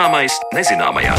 Zināmais 0.00 0.32
nezināmajā. 0.56 1.12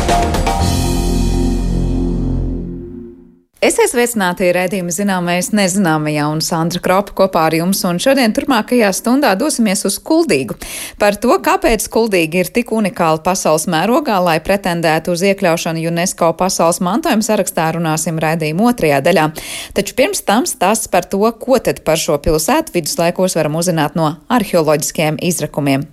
Esiet 3.62 3.92
sveicināti 3.92 4.48
redzējuma 4.58 4.96
zināmais 4.96 5.52
nezināmajā 5.54 6.24
un 6.34 6.42
Sandra 6.42 6.82
Kropa 6.82 7.14
kopā 7.20 7.44
ar 7.52 7.58
jums, 7.60 7.84
un 7.86 8.02
šodien 8.02 8.34
turpmākajā 8.34 8.90
stundā 8.98 9.36
dosimies 9.38 9.86
uz 9.86 10.00
Kuldīgu. 10.02 10.58
Par 10.98 11.20
to, 11.22 11.38
kāpēc 11.46 11.86
Kuldīga 11.94 12.42
ir 12.42 12.50
tik 12.50 12.74
unikāla 12.74 13.22
pasaules 13.22 13.68
mērogā, 13.70 14.18
lai 14.18 14.40
pretendētu 14.42 15.14
uz 15.14 15.28
iekļaušanu 15.30 15.86
UNESCO 15.94 16.34
pasaules 16.42 16.82
mantojuma 16.82 17.30
sarakstā, 17.30 17.70
runāsim 17.78 18.18
redzējuma 18.18 18.72
otrajā 18.74 19.06
daļā. 19.06 19.30
Taču 19.78 20.00
pirms 20.02 20.26
tam 20.26 20.50
stāsts 20.50 20.90
par 20.90 21.06
to, 21.06 21.22
ko 21.38 21.62
tad 21.62 21.86
par 21.86 22.02
šo 22.02 22.18
pilsētu 22.18 22.80
viduslaikos 22.82 23.38
varam 23.38 23.62
uzzināt 23.62 23.94
no 23.94 24.16
arheoloģiskiem 24.42 25.22
izrakumiem. 25.22 25.86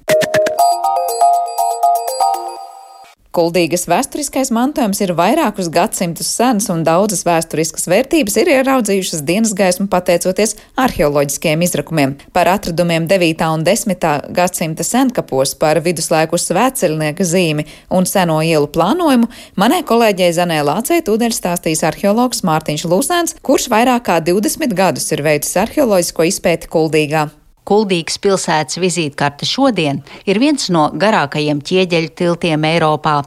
Kuldīgas 3.28 3.82
vēsturiskais 3.84 4.48
mantojums 4.56 5.02
ir 5.04 5.10
vairākus 5.12 5.66
gadsimtus 5.68 6.30
sens, 6.32 6.70
un 6.72 6.80
daudzas 6.86 7.26
vēsturiskas 7.28 7.84
vērtības 7.92 8.38
ir 8.40 8.48
ieraudzījušas 8.54 9.20
dienas 9.28 9.52
gaismu 9.56 9.84
pateicoties 9.92 10.56
arheoloģiskiem 10.80 11.60
izrakumiem. 11.66 12.14
Par 12.32 12.48
atradumiem 12.48 13.04
9. 13.10 13.44
un 13.52 13.66
10. 13.66 14.06
gadsimta 14.32 14.86
senkapos, 14.86 15.52
par 15.60 15.82
viduslaiku 15.84 16.40
svētceļnieka 16.40 17.26
zīmi 17.28 17.66
un 17.92 18.08
seno 18.08 18.40
ielu 18.40 18.70
plānojumu 18.72 19.28
manai 19.60 19.82
kolēģei 19.84 20.30
Zanē 20.38 20.62
Lācei 20.64 21.04
tūdeļ 21.04 21.36
stāstīs 21.36 21.84
arheologs 21.84 22.40
Mārtiņš 22.48 22.86
Lūsēns, 22.88 23.36
kurš 23.44 23.68
vairāk 23.68 24.08
kā 24.08 24.22
20 24.24 24.72
gadus 24.72 25.12
ir 25.12 25.22
veicis 25.26 25.60
arheoloģisko 25.66 26.32
izpēti 26.32 26.72
Kuldīgā. 26.72 27.28
Kuldīgas 27.68 28.16
pilsētas 28.24 28.78
vizītkarte 28.80 29.44
šodien 29.44 29.98
ir 30.24 30.38
viens 30.40 30.70
no 30.72 30.86
garākajiem 30.96 31.60
ķieģeļu 31.68 32.12
tiltiem 32.16 32.64
Eiropā. 32.64 33.18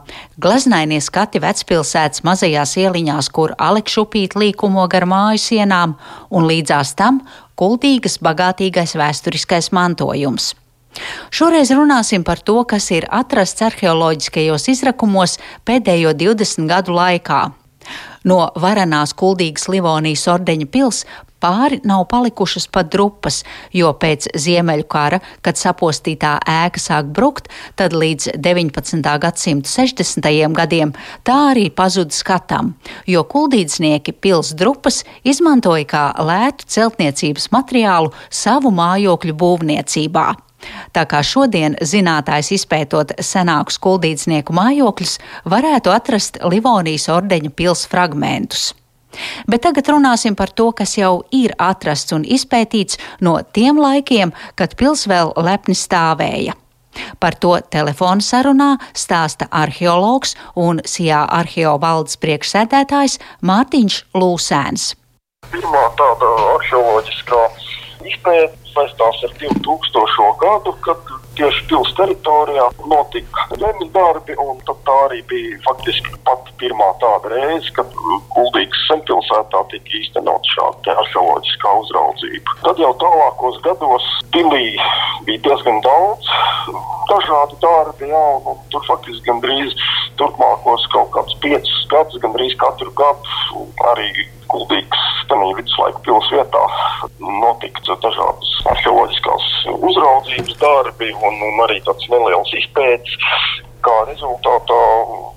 Glaznainie 0.42 0.98
skati 1.04 1.38
vecpilsētas 1.44 2.24
mazajās 2.26 2.74
ieliņās, 2.82 3.28
kur 3.30 3.54
Alekšupīt 3.54 4.34
līkumo 4.34 4.88
gar 4.90 5.06
māju 5.06 5.38
sienām, 5.44 5.94
un 6.34 6.50
līdzās 6.50 6.96
tam 6.98 7.22
Kuldīgas 7.54 8.18
bagātīgais 8.18 8.96
vēsturiskais 8.98 9.70
mantojums. 9.76 10.56
Šoreiz 11.30 11.70
runāsim 11.70 12.26
par 12.26 12.42
to, 12.42 12.58
kas 12.68 12.90
ir 12.90 13.06
atrasts 13.14 13.62
arheoloģiskajos 13.70 14.68
izrakumos 14.74 15.38
pēdējo 15.68 16.16
20 16.18 16.66
gadu 16.68 16.98
laikā. 16.98 17.42
No 18.28 18.46
varanās 18.62 19.14
kuldīgas 19.18 19.68
Livonijas 19.72 20.28
ordeņa 20.30 20.68
pils 20.70 21.02
pāri 21.42 21.80
nav 21.84 22.04
palikušas 22.10 22.68
pat 22.72 22.90
drupas, 22.92 23.40
jo 23.74 23.90
pēc 23.98 24.28
Ziemeļu 24.38 24.86
kara, 24.90 25.18
kad 25.42 25.58
sapostītā 25.58 26.36
ēka 26.48 26.82
sāk 26.82 27.10
brukt, 27.16 27.50
tad 27.78 27.96
līdz 27.96 28.36
19. 28.38 29.02
gadsimta 29.24 29.72
60. 29.72 30.30
gadiem 30.54 30.94
tā 31.26 31.38
arī 31.50 31.66
pazuda 31.74 32.14
skatām, 32.14 32.72
jo 33.10 33.24
kuldīdznieki 33.34 34.14
pils 34.22 34.54
drupas 34.58 35.02
izmantoja 35.26 35.88
kā 35.88 36.06
lētu 36.22 36.70
celtniecības 36.76 37.50
materiālu 37.54 38.14
savu 38.30 38.70
mājokļu 38.78 39.36
būvniecībā. 39.42 40.30
Tā 40.92 41.06
kā 41.10 41.22
šodien 41.26 41.76
zinātājs 41.80 42.52
izpētot 42.58 43.16
senākus 43.22 43.80
kuldīdznieku 43.82 44.54
mājokļus, 44.56 45.18
varētu 45.48 45.94
atrast 45.94 46.38
Livonijas 46.44 47.08
ordeņa 47.12 47.52
pils 47.56 47.86
fragmentus. 47.90 48.70
Bet 49.46 49.64
tagad 49.66 49.90
runāsim 49.92 50.36
par 50.36 50.50
to, 50.56 50.70
kas 50.72 50.96
jau 50.96 51.22
ir 51.36 51.52
atrasts 51.60 52.14
un 52.16 52.24
izpētīts 52.24 52.98
no 53.20 53.38
tiem 53.52 53.80
laikiem, 53.80 54.32
kad 54.56 54.76
pils 54.80 55.04
vēl 55.10 55.34
lepni 55.36 55.76
stāvēja. 55.76 56.56
Par 57.20 57.36
to 57.40 57.54
telefona 57.72 58.24
sarunā 58.24 58.72
stāsta 58.92 59.48
arheologs 59.48 60.34
un 60.60 60.82
Sijā 60.84 61.22
arheovaldes 61.40 62.18
priekšsēdētājs 62.20 63.18
Mārtiņš 63.48 63.98
Lūsēns. 64.16 64.92
Pirmā 65.52 65.86
tāda 65.98 66.28
arheoloģiskā 66.52 67.40
izpēta 68.12 68.62
saistās 68.72 69.24
ar 69.26 69.34
2000. 69.40 70.28
gadu, 70.40 70.72
kad 70.84 71.12
tieši 71.36 71.64
pilsētas 71.68 71.96
teritorijā 71.98 72.66
notika 72.88 73.46
zemes 73.60 73.90
darbi. 73.94 74.36
Tā 74.86 74.94
arī 75.04 75.20
bija 75.30 75.58
faktiski 75.66 76.14
pat 76.26 76.48
pirmā 76.60 76.88
tāda 77.02 77.30
reize, 77.32 77.70
kad 77.76 77.92
Kuldīgas 78.34 78.80
senpilsētā 78.88 79.60
tika 79.70 79.94
īstenot 80.00 80.48
šāda 80.54 80.96
arheoloģiskā 80.96 81.74
uzraudzība. 81.82 82.56
Tad 82.64 82.82
jau 82.82 82.90
tālākos 83.02 83.60
gados 83.66 84.08
pilī 84.34 84.72
bija 85.28 85.44
diezgan 85.46 85.78
daudz 85.86 86.32
dažādu 87.12 87.58
darbu, 87.62 88.08
jā, 88.10 88.26
un 88.48 88.60
tur 88.72 88.84
faktiski 88.88 89.28
gandrīz 89.28 89.76
turpmākos 90.20 90.88
kaut 90.94 91.12
kādus 91.14 91.38
piecus 91.44 91.86
gadus, 91.92 92.20
gandrīz 92.24 92.56
katru 92.60 92.92
gadu 92.98 93.66
arī 93.92 94.10
Kuldīgas 94.52 95.02
viduslaiku 95.56 96.02
pilsētā 96.06 96.62
notika 97.20 97.96
dažādas 98.04 98.52
arheoloģiskās 98.72 99.48
uzraudzības 99.72 100.56
darbi 100.60 101.10
un, 101.12 101.40
un 101.48 101.62
arī 101.66 101.80
tāds 101.86 102.08
neliels 102.12 102.52
izpētes. 102.60 103.16
Kā 103.82 103.94
rezultātā 104.06 104.80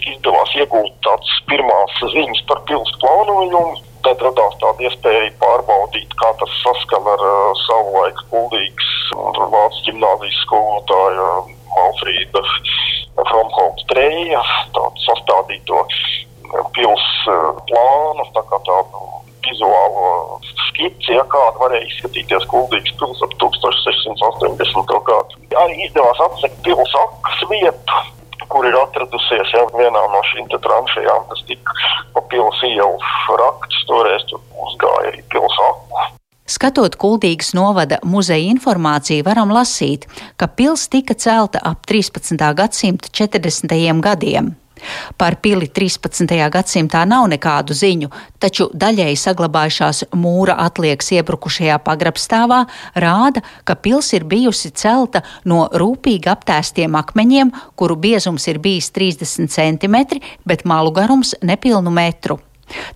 izdevās 0.05 0.51
iegūt 0.59 0.91
tādas 1.05 1.31
pirmās 1.49 1.95
ziņas 2.13 2.43
par 2.49 2.61
pilsētu 2.69 3.01
plānojumu. 3.01 3.81
Tad 4.05 4.21
radās 4.21 4.53
tāda 4.61 4.85
iespēja 4.85 5.31
pārbaudīt, 5.41 6.11
kā 6.21 6.29
tas 6.37 6.51
saskan 6.61 7.07
ar 7.09 7.23
uh, 7.25 7.55
savu 7.63 7.95
laiku 7.95 8.27
kuldīgas 8.29 8.91
vācu 9.55 9.81
ģimnāzijas 9.87 10.43
skolotāja 10.43 11.25
Malfrīda 11.73 12.43
Fromholta 13.17 13.89
Treja, 13.89 14.43
tādu 14.77 15.05
sastādīto 15.07 15.81
pilsētu 16.75 17.65
plānu, 17.69 18.25
tā 18.35 18.43
kā 18.49 18.59
tādu 18.67 19.03
vizuālo 19.45 20.39
skici, 20.69 21.13
ja, 21.13 21.23
kāda 21.29 21.61
varēja 21.61 21.87
izskatīties 21.89 22.47
Kuldīgas 22.51 22.97
pils 22.99 23.23
ap 23.25 23.37
1680. 23.41 24.97
gadu. 25.09 25.41
Arī 25.61 25.85
izdevās 25.85 26.21
atsekt 26.27 26.59
pils 26.65 26.97
akas 27.01 27.45
vietu, 27.51 28.01
kur 28.49 28.67
ir 28.67 28.77
atradusies 28.79 29.53
ja, 29.53 29.63
vienā 29.77 30.03
no 30.13 30.23
šīm 30.31 30.49
tranšajām, 30.55 31.29
kas 31.31 31.45
tika 31.49 31.77
pa 32.15 32.25
pils 32.31 32.61
ielu 32.67 32.97
rakts, 33.41 33.85
toreiz 33.89 34.27
tur 34.31 34.43
uzgāja 34.67 35.13
arī 35.13 35.25
pils 35.31 35.63
aku. 35.69 36.05
Skatot 36.45 36.93
Kuldīgas 37.01 37.55
novada 37.57 37.97
muzeja 38.05 38.51
informāciju, 38.51 39.25
varam 39.25 39.49
lasīt, 39.49 40.05
ka 40.37 40.45
pils 40.45 40.85
tika 40.93 41.17
celta 41.17 41.61
ap 41.65 41.87
13. 41.89 42.37
gadsimta 42.53 43.09
40. 43.09 43.73
gadiem. 44.05 44.53
Par 45.17 45.37
pili 45.41 45.67
13. 45.67 46.35
gadsimtā 46.51 47.03
nav 47.09 47.27
nekādu 47.31 47.75
ziņu, 47.77 48.09
taču 48.39 48.69
daļēji 48.73 49.19
saglabājušās 49.21 50.03
mūra 50.15 50.57
atliekas 50.65 51.11
iebrukušajā 51.17 51.77
pagrabstāvā 51.85 52.63
rāda, 52.95 53.43
ka 53.63 53.75
pils 53.75 54.13
ir 54.17 54.27
bijusi 54.29 54.71
celta 54.75 55.23
no 55.45 55.65
rūpīgi 55.73 56.31
aptēstiem 56.31 56.97
akmeņiem, 57.01 57.53
kuru 57.75 57.99
biezums 57.99 58.47
ir 58.51 58.59
bijis 58.63 58.91
30 58.95 59.51
cm, 59.51 60.01
bet 60.45 60.65
malu 60.65 60.93
garums 60.95 61.35
nepilnu 61.43 61.93
metru. 61.93 62.39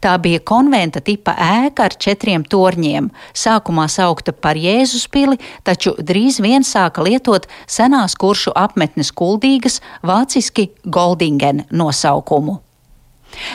Tā 0.04 0.16
bija 0.22 0.40
konventa 0.40 1.02
tipa 1.04 1.36
ēka 1.36 1.90
ar 1.90 1.98
četriem 2.06 2.46
torņiem, 2.48 3.10
sākumā 3.34 3.88
saukta 3.92 4.34
par 4.34 4.60
Jēzus 4.60 5.10
pili, 5.12 5.40
taču 5.64 5.96
drīz 6.00 6.40
vien 6.44 6.66
sāka 6.66 7.06
lietot 7.06 7.50
senās 7.68 8.18
kuršu 8.20 8.56
apmetnes 8.56 9.12
kuldīgas, 9.12 9.82
vāciski 10.04 10.70
Goldingen 10.86 11.66
nosaukumu. 11.70 12.60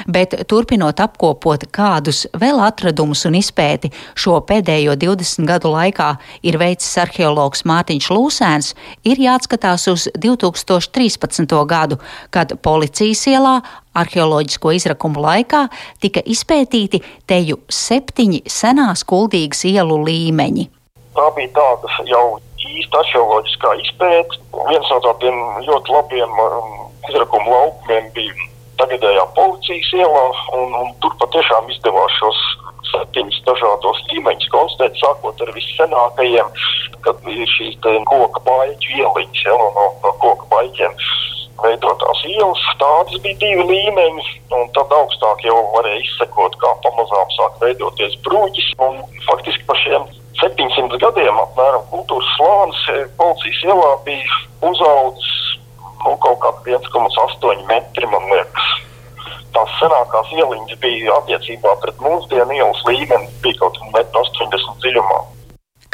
Bet 0.07 0.37
turpinot 0.51 1.01
apkopot, 1.03 1.67
kādus 1.75 2.25
vēl 2.41 2.61
atradumus 2.65 3.25
un 3.29 3.39
izpēti 3.39 3.91
šo 4.19 4.39
pēdējo 4.47 4.97
20 5.01 5.49
gadu 5.49 5.73
laikā 5.75 6.11
ir 6.47 6.59
veicis 6.61 6.93
arheologs 7.03 7.65
Mārtiņš 7.69 8.11
Lūsēns, 8.15 8.73
ir 9.07 9.23
jāatskatās 9.25 9.89
uz 9.93 10.09
2013. 10.19 11.57
gadu, 11.69 11.99
kad 12.35 12.57
policijas 12.63 13.27
ielā 13.31 13.59
arheoloģisko 13.95 14.73
izrakumu 14.75 15.23
laikā 15.23 15.67
tika 16.03 16.23
izpētīti 16.25 17.03
teju 17.31 17.61
septiņi 17.71 18.45
senās 18.51 19.05
kuldīgas 19.07 19.65
ielu 19.71 20.01
līmeņi. 20.09 20.71
Tā 21.15 21.29
bija 21.37 21.53
tāda 21.55 22.01
jau 22.09 22.25
īsta 22.75 23.03
arheoloģiskā 23.05 23.77
izpēta. 23.85 24.41
Viens 24.71 24.91
no 24.91 24.99
tādiem 25.05 25.39
ļoti 25.69 25.95
labiem 25.95 26.43
um, 26.47 26.75
izrakumu 27.11 27.55
laukumiem 27.55 28.11
bija 28.17 28.35
tagadējā 28.85 29.25
policijas 29.37 29.91
ielā, 29.97 30.25
un, 30.59 30.75
un 30.83 30.93
tur 31.01 31.15
patiešām 31.23 31.69
izdevās 31.73 32.17
šos 32.21 32.41
septiņus 32.91 33.41
dažādos 33.49 34.01
līmeņus 34.11 34.51
konstatēt, 34.53 34.99
sākot 35.01 35.41
ar 35.41 35.53
vissenākajiem, 35.57 36.51
kad 37.07 37.31
ir 37.33 37.49
šīs 37.57 37.79
koka 37.81 38.43
baļķu 38.45 38.99
ieliņas, 39.01 39.45
ja, 39.47 39.57
no, 39.61 39.87
no 40.05 40.13
koka 40.21 40.51
baļķiem 40.53 40.99
veidotās 41.65 42.21
ielas. 42.29 42.65
Tādas 42.83 43.23
bija 43.25 43.41
divi 43.41 43.65
līmeņi, 43.71 44.27
un 44.53 44.69
tad 44.77 44.93
augstāk 44.93 45.47
jau 45.47 45.57
varēja 45.77 46.03
izsekot, 46.05 46.59
kā 46.61 46.75
pamazām 46.85 47.33
sāk 47.39 47.57
veidoties 47.65 48.19
brūķis. 48.27 48.75
Un 48.85 49.01
faktiski 49.25 49.65
pa 49.71 49.79
šiem 49.81 50.05
700 50.43 51.01
gadiem 51.01 51.41
apmēram 51.47 51.89
kultūras 51.95 52.37
slānis 52.37 52.85
policijas 53.17 53.65
ielā 53.71 53.91
bija 54.05 54.43
uzaudzis 54.69 55.44
nu, 56.05 56.17
kaut 56.25 56.41
kādi 56.45 56.77
1,8 56.79 57.67
metri, 57.71 58.09
man 58.13 58.27
liekas. 58.33 58.73
Tās 59.55 59.77
senākās 59.79 60.33
ieliņas 60.35 60.81
bija 60.83 61.21
attiecībā 61.21 61.77
pret 61.83 62.03
mūsdienu 62.03 62.59
ielas 62.59 62.83
līmeni, 62.89 63.31
bija 63.45 63.63
kaut 63.63 63.79
kāda 63.79 64.05
1,80 64.11 64.83
dziļumā 64.85 65.23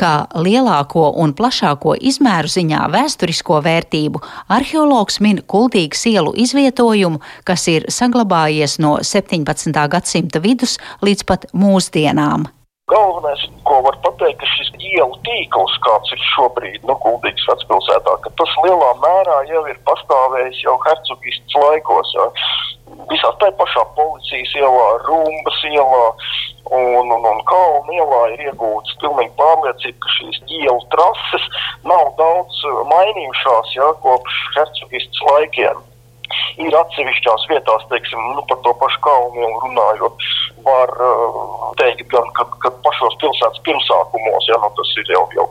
kā 0.01 0.13
lielāko 0.33 1.11
un 1.21 1.35
plašāko 1.37 1.95
izmēru 2.11 2.51
ziņā 2.51 2.87
vēsturisko 2.95 3.61
vērtību, 3.67 4.23
arheologs 4.57 5.21
min 5.25 5.43
kultīgas 5.51 6.07
ielu 6.11 6.33
izvietojumu, 6.45 7.21
kas 7.45 7.67
ir 7.73 7.89
saglabājies 7.93 8.79
no 8.81 8.97
17. 9.05 9.77
gadsimta 9.93 10.41
vidus 10.41 10.79
līdz 11.05 11.27
pat 11.29 11.47
mūsdienām. 11.53 12.49
Galvenais, 12.91 13.43
ko 13.69 13.81
var 13.87 13.97
pateikt, 14.05 14.41
ka 14.41 14.49
šis 14.51 14.71
ielu 14.79 15.17
tīkls, 15.27 15.77
kāds 15.85 16.15
ir 16.15 16.23
šobrīd 16.33 16.87
nu, 16.89 16.97
Kuldīgas 17.05 17.47
vecpilsētā, 17.53 18.17
ka 18.25 18.33
tas 18.41 18.55
lielā 18.65 18.91
mērā 19.05 19.37
jau 19.51 19.65
ir 19.71 19.79
pastāvējis 19.89 20.63
jau 20.65 20.77
hercogistas 20.87 21.59
laikos. 21.65 22.15
Jā. 22.17 22.29
Visā 23.13 23.31
tajā 23.43 23.55
pašā 23.61 23.85
policijas 23.99 24.55
ielā, 24.59 24.87
Rumbas 25.07 25.61
ielā 25.71 26.07
un, 26.71 27.13
un, 27.15 27.29
un 27.33 27.45
Kalnu 27.51 27.95
ielā 27.99 28.23
ir 28.35 28.43
iegūtas 28.49 28.99
pilnīgi 29.03 29.37
pārliecība, 29.39 29.99
ka 30.03 30.17
šīs 30.17 30.43
ielu 30.59 30.81
trases 30.95 31.47
nav 31.87 32.11
daudz 32.19 32.65
mainījušās 32.91 33.77
jā, 33.79 33.93
kopš 34.03 34.43
hercogistas 34.59 35.25
laikiem 35.31 35.87
ir 36.63 36.77
atsevišķās 36.77 37.47
vietās, 37.51 37.87
teiksim, 37.91 38.21
nu, 38.37 38.45
par 38.51 38.61
to 38.65 38.73
pašu 38.83 39.01
kalnu 39.07 39.49
runājot, 39.65 40.27
var 40.67 40.93
uh, 41.01 41.71
teikt, 41.81 42.07
gan, 42.13 42.27
kad, 42.39 42.53
kad 42.65 42.77
pašos 42.85 43.17
pilsētas 43.23 43.63
pirmsākumos, 43.67 44.49
ja 44.51 44.59
nu, 44.63 44.71
tas 44.79 44.93
ir 45.01 45.13
jau, 45.15 45.25
jau 45.37 45.47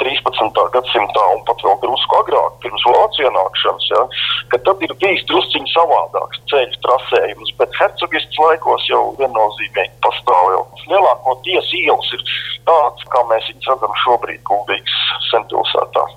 13. 0.00 0.62
gadsimtā 0.74 1.24
un 1.34 1.42
pat 1.48 1.64
vēl 1.64 1.76
drusku 1.82 2.18
agrāk, 2.20 2.56
pirms 2.64 2.86
vācu 2.88 3.26
ienākšanas, 3.26 3.88
ja, 3.92 4.04
ka 4.52 4.62
tad 4.68 4.86
ir 4.86 4.94
bijis 5.02 5.26
drusciņi 5.30 5.74
savādāks 5.74 6.42
ceļu 6.52 6.80
trasējums, 6.86 7.52
bet 7.60 7.76
hercogists 7.80 8.40
laikos 8.44 8.88
jau 8.90 9.02
viennozīmīgi 9.20 9.92
pastāv 10.06 10.54
jau. 10.54 10.64
Lielākoties 10.92 11.74
ielas 11.82 12.14
ir 12.16 12.24
tāds, 12.68 13.06
kā 13.12 13.26
mēs 13.32 13.52
viņus 13.52 13.70
redzam 13.74 14.00
šobrīd 14.06 14.42
Kuldīgas 14.48 14.98
senpilsētā. 15.30 16.08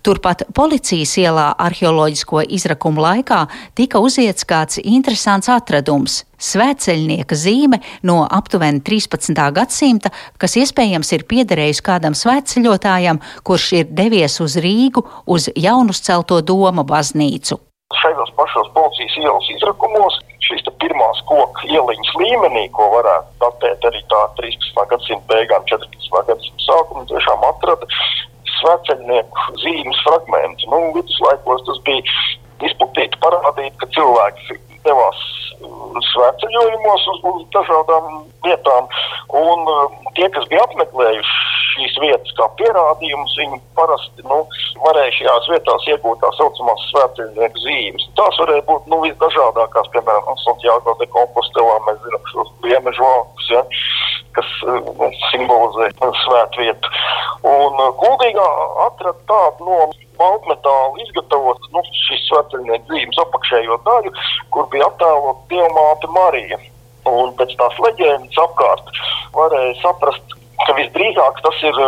Turpat 0.00 0.46
policijas 0.56 1.10
ielā 1.20 1.50
arheoloģisko 1.60 2.40
izrakumu 2.56 3.02
laikā 3.04 3.42
tika 3.76 4.00
uziets 4.00 4.46
kāds 4.48 4.78
interesants 4.80 5.50
atradums- 5.52 6.22
svētceļnieka 6.50 7.36
zīme 7.36 7.82
no 8.02 8.24
aptuveni 8.24 8.80
13. 8.80 9.52
gadsimta, 9.52 10.08
kas 10.38 10.56
iespējams 10.56 11.12
ir 11.12 11.26
piederējusi 11.28 11.84
kādam 11.84 12.16
svētceļotājam, 12.16 13.20
kurš 13.44 13.66
ir 13.80 13.84
devies 13.92 14.40
uz 14.40 14.56
Rīgu 14.56 15.04
uz 15.26 15.50
jaunuzcelto 15.54 16.40
Doma 16.40 16.82
baznīcu. 16.82 17.60
Šajos 18.00 18.30
pašos 18.38 18.72
policijas 18.72 19.14
ielas 19.20 19.46
izrakumos 19.52 20.16
šīs 20.40 20.64
pirmās 20.80 21.20
koku 21.28 21.68
ieliņas 21.68 22.10
līmenī, 22.22 22.70
ko 22.72 22.88
varētu 22.96 23.28
datēt 23.44 23.84
arī 23.84 24.00
tā 24.08 24.20
13. 24.40 24.88
gadsimta 24.88 25.26
beigām, 25.28 25.62
14. 25.68 26.24
gadsimta 26.26 26.62
sākumā, 26.64 27.04
tiešām 27.12 27.44
atrada 27.52 27.86
sveceļnieku 28.60 29.60
zīmes 29.64 30.02
fragmenti. 30.06 30.68
Nu, 30.72 30.82
viduslaikos 30.96 31.66
tas 31.68 31.80
bija 31.86 32.16
izplatīti 32.68 33.20
parādīt, 33.24 33.76
ka 33.80 33.88
cilvēki 33.96 34.58
devās 34.84 35.20
uh, 35.60 35.96
svētceļojumos 36.12 37.06
uz, 37.12 37.24
uz 37.32 37.42
dažādām 37.56 38.20
vietām, 38.46 38.88
un 39.36 39.66
uh, 39.68 39.98
tie, 40.16 40.28
kas 40.32 40.46
bija 40.52 40.64
apmeklējuši 40.68 41.58
šīs 41.70 41.98
vietas 42.02 42.32
kā 42.38 42.48
pierādījumus, 42.60 43.36
viņi 43.40 43.60
parasti 43.78 44.24
nu, 44.26 44.40
varēja 44.84 45.16
šajās 45.18 45.50
vietās 45.52 45.88
iegūt 45.92 46.22
tā 46.24 46.30
saucamās 46.38 46.86
svētceļnieku 46.90 47.64
zīmes. 47.64 48.08
Tās 48.18 48.40
varēja 48.42 48.64
būt 48.68 48.88
nu, 48.92 49.02
visdažādākās, 49.06 49.92
piemēram, 49.94 50.40
Santiago 50.44 50.96
de 51.00 51.08
Compostelā 51.14 51.76
mēs 51.86 52.00
zinām 52.06 52.30
šos 52.32 52.52
liemežu 52.66 53.06
vākus, 53.06 53.52
ja, 53.54 53.64
kas 54.36 54.50
nu, 54.66 55.10
simbolizē 55.30 55.90
svētvietu. 56.24 56.92
Un 57.50 57.78
Kuldīgā 58.00 58.48
atrada 58.86 59.18
tādu 59.30 59.68
no 59.68 59.78
baltmetāla 60.20 61.00
izgatavot 61.04 61.70
nu, 61.74 61.84
šīs 62.06 62.26
svētceļnieku 62.28 62.90
dzīves 62.90 63.22
apakšējo 63.24 63.78
daļu, 63.86 64.12
kur 64.54 64.68
bija 64.74 64.90
attēlot 64.90 65.46
Dievmāte 65.52 66.12
Marija. 66.16 66.60
Un 67.08 67.32
pēc 67.38 67.54
tās 67.56 67.78
leģendas 67.80 68.42
apkārt 68.42 68.92
varēja 69.36 69.78
saprast, 69.80 70.36
ka 70.66 70.76
visdrīzāk 70.76 71.40
tas 71.46 71.62
ir 71.64 71.78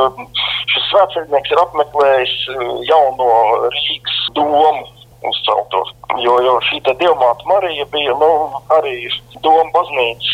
šis 0.73 0.89
svētceļnieks 0.89 1.53
ir 1.53 1.63
apmeklējis 1.67 2.35
eh, 2.55 2.63
jauno 2.89 3.29
Rīgas 3.75 4.21
domu 4.39 4.87
uzceltos. 5.29 5.93
Jo, 6.25 6.39
jo 6.45 6.57
šī 6.69 6.81
Dievmāte 6.89 7.47
Marija 7.47 7.87
bija 7.93 8.15
nu, 8.19 8.31
arī 8.79 8.97
Doma 9.45 9.69
baznīcas 9.75 10.33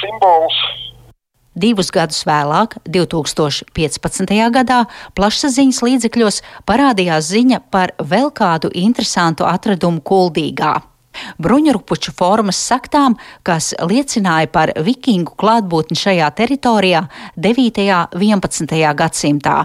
simbols 0.00 0.58
Divus 1.56 1.88
gadus 1.88 2.20
vēlāk, 2.28 2.76
2015. 2.84 4.32
gadā, 4.52 4.82
plašsaziņas 5.16 5.78
līdzekļos 5.86 6.42
parādījās 6.68 7.30
ziņa 7.32 7.62
par 7.72 7.94
vēl 7.96 8.28
kādu 8.36 8.68
interesantu 8.76 9.48
atradumu 9.48 10.04
Kuldīgā. 10.04 10.74
Bruņurupuču 11.40 12.12
formas 12.16 12.58
saktām, 12.60 13.16
kas 13.40 13.72
liecināja 13.80 14.50
par 14.52 14.74
vikingu 14.84 15.32
klātbūtni 15.40 15.96
šajā 15.96 16.28
teritorijā 16.36 17.06
9. 17.40 17.88
un 17.88 18.28
11. 18.28 18.76
gadsimtā. 19.00 19.56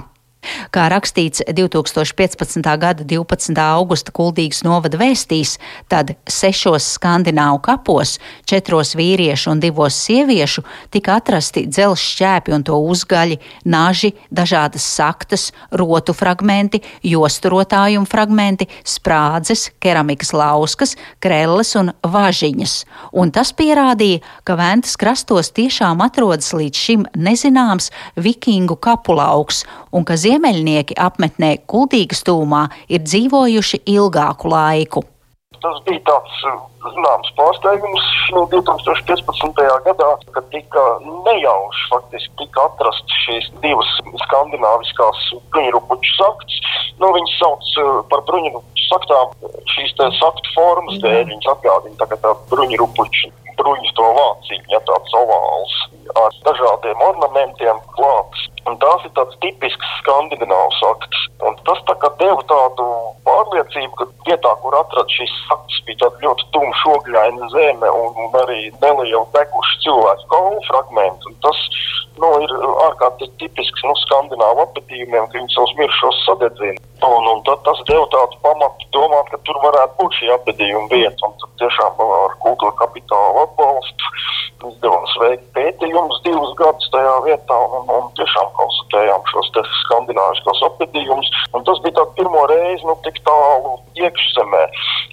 Kā 0.73 0.87
rakstīts 0.89 1.43
2015. 1.45 2.65
gada 2.81 3.05
12. 3.05 3.53
augusta 3.61 4.13
Kuldīgas 4.15 4.63
novada 4.65 4.97
vēstīs, 4.97 5.57
tad 5.91 6.15
sešos 6.25 6.87
skandināvu 6.95 7.59
kapos, 7.65 8.15
četros 8.49 8.95
vīriešu 8.97 9.51
un 9.53 9.61
divos 9.61 9.97
sieviešu 10.07 10.63
tika 10.93 11.19
atrasti 11.21 11.67
dzelzs 11.69 12.05
šķēpi 12.15 12.55
un 12.55 12.65
to 12.65 12.79
uzgaļi, 12.89 13.37
naži, 13.69 14.13
dažādas 14.33 14.87
saktas, 14.87 15.51
rotu 15.77 16.15
fragmenti, 16.17 16.81
josturotājumu 17.05 18.09
fragmenti, 18.09 18.69
sprādzes, 18.81 19.69
keramikas 19.83 20.33
lauskas, 20.33 20.95
krelles 21.21 21.75
un 21.77 21.93
važiņas. 22.01 22.75
Un 23.13 23.29
tas 23.35 23.53
pierādīja, 23.53 24.23
ka 24.43 24.57
Ventas 24.57 24.97
krastos 24.97 25.53
tiešām 25.53 26.01
atrodas 26.01 26.49
līdz 26.57 26.83
šim 26.87 27.05
nezināms 27.13 27.91
vikingu 28.17 28.79
kapulauks 28.81 29.65
un 29.91 30.07
ka 30.07 30.17
ziemeļnieki 30.31 30.95
apmetnē 30.99 31.55
Kuldīgas 31.69 32.23
tūmā 32.27 32.67
ir 32.91 33.03
dzīvojuši 33.03 33.83
ilgāku 33.91 34.51
laiku. 34.51 35.03
Tas 35.61 35.77
bija 35.85 36.01
tāds 36.07 36.37
zināms 36.81 37.29
pārsteigums 37.37 38.05
no 38.33 38.47
2015. 38.49 39.59
gadā, 39.85 40.07
kad 40.33 40.47
tika 40.53 40.85
nejauši 41.27 41.83
faktiski 41.91 42.33
tika 42.39 42.63
atrastas 42.69 43.19
šīs 43.27 43.51
divas 43.61 43.91
skandināviskās 44.23 45.27
bruņurupuču 45.53 46.15
saktas. 46.17 46.57
Nu, 47.03 47.11
viņas 47.13 47.37
sauc 47.43 47.69
eh, 47.83 47.91
par 48.09 48.25
bruņurupuču 48.31 48.87
saktām 48.87 49.37
šīs 49.75 49.93
saktu 49.99 50.55
formas 50.55 50.97
dēļ. 51.03 51.21
Viņas 51.29 51.53
atgādina 51.53 52.01
tagad 52.01 52.25
tā 52.25 52.33
bruņurupuču 52.49 53.29
bruņu 53.61 53.95
to 53.97 54.11
vāciņu, 54.19 54.67
ja 54.73 54.81
tāds 54.89 55.17
ovāls 55.21 55.79
ar 56.19 56.37
dažādiem 56.45 57.03
ornamentiem 57.05 57.79
klāts. 57.95 58.47
Un 58.69 58.77
tās 58.81 59.05
ir 59.07 59.13
tāds 59.17 59.37
tipisks 59.41 59.93
skandināvs 60.01 60.81
akts. 60.91 61.21
Un 61.47 61.55
tas 61.65 61.79
tā 61.87 61.95
kā 62.01 62.11
deva 62.19 62.43
tādu 62.49 62.85
pārliecību, 63.25 63.93
ka 63.97 64.07
vietā, 64.27 64.51
kur 64.61 64.77
atrada 64.77 65.15
šīs 65.15 65.33
saktas, 65.47 65.79
bija 65.87 66.03
tāda 66.03 66.25
ļoti 66.25 66.47
tumša 66.55 66.93
ogļaina 66.97 67.49
zeme 67.55 67.89
un, 68.01 68.19
un 68.25 68.37
arī 68.43 68.59
neliela 68.83 69.25
deguša 69.37 69.81
cilvēku 69.85 70.29
kaulu 70.35 70.61
fragmenti. 70.69 71.31
Un 71.31 71.39
tas 71.45 71.63
nu, 72.21 72.29
ir 72.45 72.53
ārkārtīgi 72.85 73.33
tipisks 73.41 73.85
nu, 73.87 73.95
skandināvu 74.03 74.65
apetījumiem, 74.67 75.29
ka 75.31 75.39
viņi 75.39 75.55
savus 75.55 75.73
mirušos 75.79 76.21
sadedzina. 76.27 76.85
Un, 77.07 77.29
un 77.33 77.41
tad 77.47 77.63
tas 77.65 77.81
deva 77.89 78.05
tādu 78.13 78.37
pamatu 78.45 78.89
domāt, 78.93 79.30
tur 79.51 79.59
varētu 79.65 79.97
būt 79.99 80.17
šī 80.17 80.29
apbedījuma 80.37 80.87
vieta. 80.91 81.27
Un 81.27 81.35
tad 81.41 81.51
tiešām 81.59 81.99
ar 82.07 82.35
kultūra 82.43 82.71
kapitāla 82.79 83.43
atbalstu 83.43 84.11
izdevās 84.61 85.13
veikt 85.19 85.47
pētījumus 85.57 86.19
divus 86.25 86.51
gadus 86.59 86.89
tajā 86.93 87.13
vietā 87.25 87.57
un, 87.77 87.87
un 87.97 88.09
tiešām 88.19 88.51
konstatējām 88.59 89.23
šos 89.31 89.49
skandināviskos 89.83 90.63
apbedījumus. 90.69 91.31
Un 91.57 91.65
tas 91.67 91.81
bija 91.83 91.97
tāds 91.99 92.15
pirmo 92.19 92.43
reizi, 92.51 92.85
nu, 92.87 92.95
tik 93.07 93.17
tālu 93.27 93.75
iekšzemē. 93.99 94.65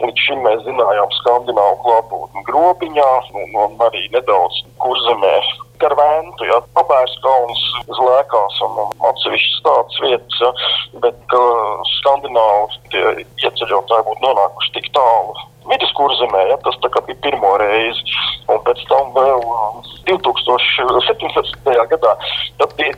Līdz 0.05 0.27
šim 0.27 0.45
mēs 0.47 0.67
zinājām 0.69 1.15
skandināvu 1.23 1.81
klātbūtni 1.87 2.45
grobiņā 2.51 3.09
un, 3.41 3.57
un 3.65 3.89
arī 3.89 4.05
nedaudz 4.15 4.63
kurzemē 4.85 5.39
Karventu, 5.79 6.47
ja, 6.49 6.59
Pabērskalns, 6.75 7.61
Zlēkās 7.87 8.57
un, 8.67 8.81
un 8.83 9.05
atsevišķas 9.13 9.61
tādas 9.67 10.01
vietas, 10.03 10.41
ja, 10.43 10.51
bet 11.05 11.37
uh, 11.39 11.93
skandināvi 11.99 12.81
tie 12.95 13.05
ieceļotāji 13.45 14.09
būtu 14.09 14.27
nonākuši 14.27 14.75
tik 14.79 14.91
tālu 14.97 15.37
viduskurzemē, 15.69 16.43
ja, 16.51 16.57
tas 16.65 16.79
tā 16.83 16.91
kā 16.93 17.03
bija 17.07 17.21
pirmo 17.27 17.53
reizi, 17.61 18.17
un 18.49 18.61
pēc 18.67 18.81
tam 18.91 19.13
vēl 19.17 19.43
2017. 20.09 21.73
gadā, 21.93 22.15
tad 22.61 22.75
bija 22.79 22.95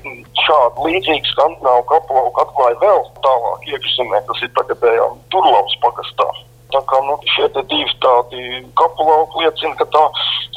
šādi 0.90 0.98
līdzīgi 0.98 1.30
skandināvu 1.30 1.84
kapelauku 1.86 2.40
atklāja 2.42 2.78
vēl 2.80 3.02
tālāk 3.22 3.66
iekšzemē, 3.70 4.20
tas 4.26 4.42
ir 4.42 4.50
tagadējām 4.58 5.18
Turlavas 5.30 5.76
pagastā. 5.82 6.26
Tā 6.70 6.80
kā 6.86 6.98
šie 7.34 7.48
divi 7.54 7.94
tādi 8.00 8.64
kapulauki 8.78 9.42
liecina, 9.42 9.74
ka 9.76 9.86
tā 9.90 10.04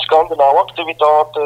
skandināva 0.06 0.62
aktivitāte 0.66 1.42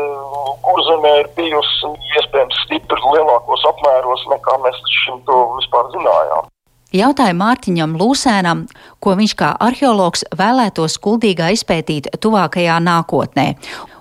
kurzemē 0.64 1.14
ir 1.22 1.30
bijusi 1.38 1.94
iespējams 2.18 2.64
stipri 2.66 3.02
lielākos 3.14 3.64
apmēros, 3.72 4.28
nekā 4.28 4.58
mēs 4.64 4.76
šim 5.04 5.22
to 5.26 5.38
vispār 5.60 5.88
zinājām. 5.96 6.52
Jautāja 6.98 7.36
Mārtiņam 7.38 7.94
Lūsēnam, 8.00 8.64
ko 9.04 9.14
viņš 9.20 9.34
kā 9.38 9.52
arheologs 9.62 10.24
vēlētos 10.40 10.96
kuldīgā 11.04 11.52
izpētīt 11.54 12.08
tuvākajā 12.24 12.78
nākotnē. 12.82 13.48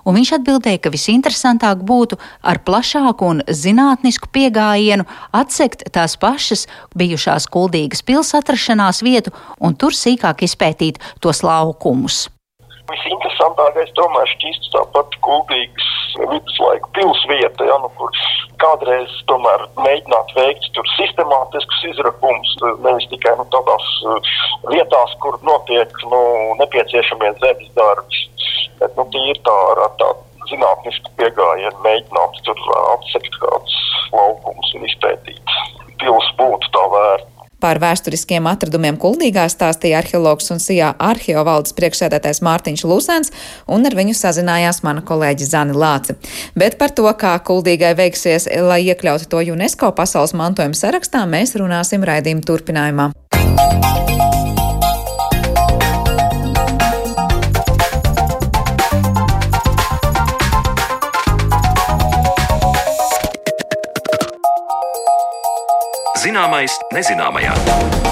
Un 0.07 0.15
viņš 0.15 0.31
atbildēja, 0.37 0.79
ka 0.81 0.93
visinteresantāk 0.93 1.83
būtu 1.85 2.17
ar 2.41 2.61
plašāku 2.65 3.27
un 3.27 3.43
zinātnisku 3.45 4.31
pieejamību 4.33 5.05
atsekt 5.35 5.83
tās 5.93 6.15
pašas 6.21 6.65
bijušās 6.97 7.49
kuldīgas 7.51 8.05
pils 8.07 8.33
atrašanās 8.39 9.03
vietu 9.05 9.35
un 9.59 9.75
tur 9.75 9.93
sīkāk 9.93 10.47
izpētīt 10.47 11.03
tos 11.21 11.43
laukumus. 11.45 12.25
Visinteresantākais 12.87 13.89
tomēr 13.97 14.29
šķīst 14.31 14.69
tāpat 14.71 15.15
kuldīgas 15.25 15.87
viduslaiku 16.21 16.91
pilsvieta, 16.95 17.67
ja, 17.67 17.75
nu, 17.83 17.89
kur 17.99 18.13
kādreiz 18.63 19.11
tomēr 19.31 19.65
mēģināt 19.83 20.31
veikt 20.37 20.69
tur 20.77 20.87
sistemātiskus 20.95 21.83
izrakumus, 21.91 22.53
nevis 22.85 23.09
tikai 23.11 23.35
nu, 23.41 23.47
tādās 23.53 23.89
uh, 24.07 24.31
vietās, 24.71 25.17
kur 25.23 25.35
notiek 25.47 25.91
nu, 26.13 26.21
nepieciešamie 26.63 27.33
zemes 27.43 27.75
darbi. 27.75 28.23
Bet 28.79 28.95
nu, 28.97 29.07
tīri 29.13 29.39
tā 29.45 29.57
ar, 29.73 29.83
ar 29.87 29.93
tādu 29.99 30.51
zinātnisku 30.51 31.11
pieejamību 31.19 31.83
mēģināt 31.83 32.43
tur 32.47 32.61
atsekt 32.95 33.39
kādus 33.41 33.79
laukumus 34.13 34.75
un 34.77 34.87
izpētīt. 34.87 35.57
Pils 35.99 36.29
būtu 36.39 36.71
tā 36.75 36.85
vērta. 36.93 37.36
Par 37.63 37.79
vēsturiskiem 37.81 38.45
atradumiem 38.49 38.99
Kuldīgā 39.01 39.47
stāstīja 39.49 40.01
arheologs 40.03 40.51
un 40.53 40.61
sijā 40.61 40.91
arheovaldes 41.01 41.73
priekšsēdētājs 41.77 42.43
Mārtiņš 42.45 42.83
Lusēns, 42.85 43.33
un 43.65 43.87
ar 43.89 43.97
viņu 43.97 44.13
sazinājās 44.17 44.83
mana 44.85 45.01
kolēģi 45.05 45.49
Zani 45.49 45.77
Lāci. 45.77 46.17
Bet 46.57 46.77
par 46.77 46.93
to, 46.93 47.07
kā 47.17 47.33
Kuldīgai 47.41 47.95
veiksies, 47.97 48.45
lai 48.61 48.83
iekļautu 48.91 49.29
to 49.31 49.41
UNESCO 49.55 49.89
pasaules 49.97 50.37
mantojuma 50.37 50.77
sarakstā, 50.77 51.25
mēs 51.25 51.57
runāsim 51.57 52.05
raidījuma 52.05 52.45
turpinājumā. 52.45 53.11
Zināmais 66.37 66.75
nezināmajā. 66.93 68.06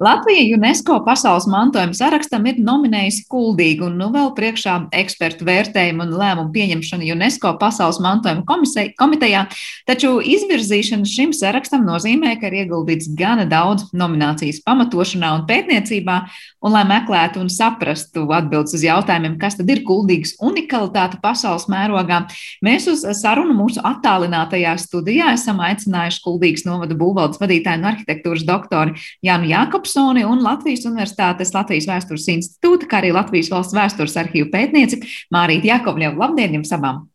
Latvija 0.00 0.56
UNESCO 0.56 1.02
pasaules 1.04 1.44
mantojuma 1.44 1.92
sarakstam 1.92 2.46
ir 2.48 2.56
nominējusi 2.64 3.26
kuldīgu 3.28 3.84
un 3.84 3.98
nu 4.00 4.06
vēl 4.14 4.30
priekšā 4.32 4.76
ekspertu 4.96 5.44
vērtējumu 5.44 6.06
un 6.06 6.14
lēmumu 6.16 6.48
pieņemšanu 6.54 7.04
UNESCO 7.12 7.50
pasaules 7.60 7.98
mantojuma 8.00 8.46
komisei, 8.48 8.94
komitejā, 8.96 9.42
taču 9.84 10.14
izvirzīšana 10.24 11.04
šim 11.04 11.34
sarakstam 11.36 11.84
nozīmē, 11.84 12.32
ka 12.40 12.48
ir 12.48 12.62
ieguldīts 12.62 13.10
gana 13.18 13.44
daudz 13.50 13.90
nominācijas 13.92 14.62
pamatošanā 14.64 15.34
un 15.36 15.44
pētniecībā, 15.50 16.16
un 16.64 16.74
lai 16.78 16.86
meklētu 16.88 17.44
un 17.44 17.52
saprastu 17.52 18.24
atbildes 18.32 18.78
uz 18.80 18.86
jautājumiem, 18.88 19.36
kas 19.36 19.60
tad 19.60 19.68
ir 19.68 19.84
kuldīgas 19.84 20.32
unikalitāte 20.40 21.20
pasaules 21.20 21.68
mērogā, 21.68 22.22
mēs 22.64 22.88
uz 22.88 23.04
sarunu 23.20 23.58
mūsu 23.60 23.84
attālinātajā 23.84 24.78
studijā 24.80 25.34
esam 25.36 25.60
aicinājuši 25.68 26.24
kuldīgas 26.24 26.64
novada 26.64 26.96
būvvaldes 26.96 27.44
vadītāju 27.44 27.84
un 27.84 27.92
arhitektūras 27.92 28.48
doktoru 28.48 28.96
Jānu 29.28 29.52
Jākopu. 29.52 29.89
Jēkabsoni 29.90 30.22
un 30.24 30.42
Latvijas 30.44 30.84
Universitātes 30.86 31.50
Latvijas 31.54 31.88
Vēstures 31.88 32.28
institūta, 32.30 32.86
kā 32.86 33.00
arī 33.00 33.10
Latvijas 33.12 33.50
valsts 33.50 33.74
vēstures 33.74 34.16
arhīvu 34.22 34.50
pētnieci 34.52 35.00
Mārīti 35.34 35.70
Jakovļevu. 35.70 36.20
Labdien 36.20 36.54
jums 36.54 36.70
abām! 36.72 37.08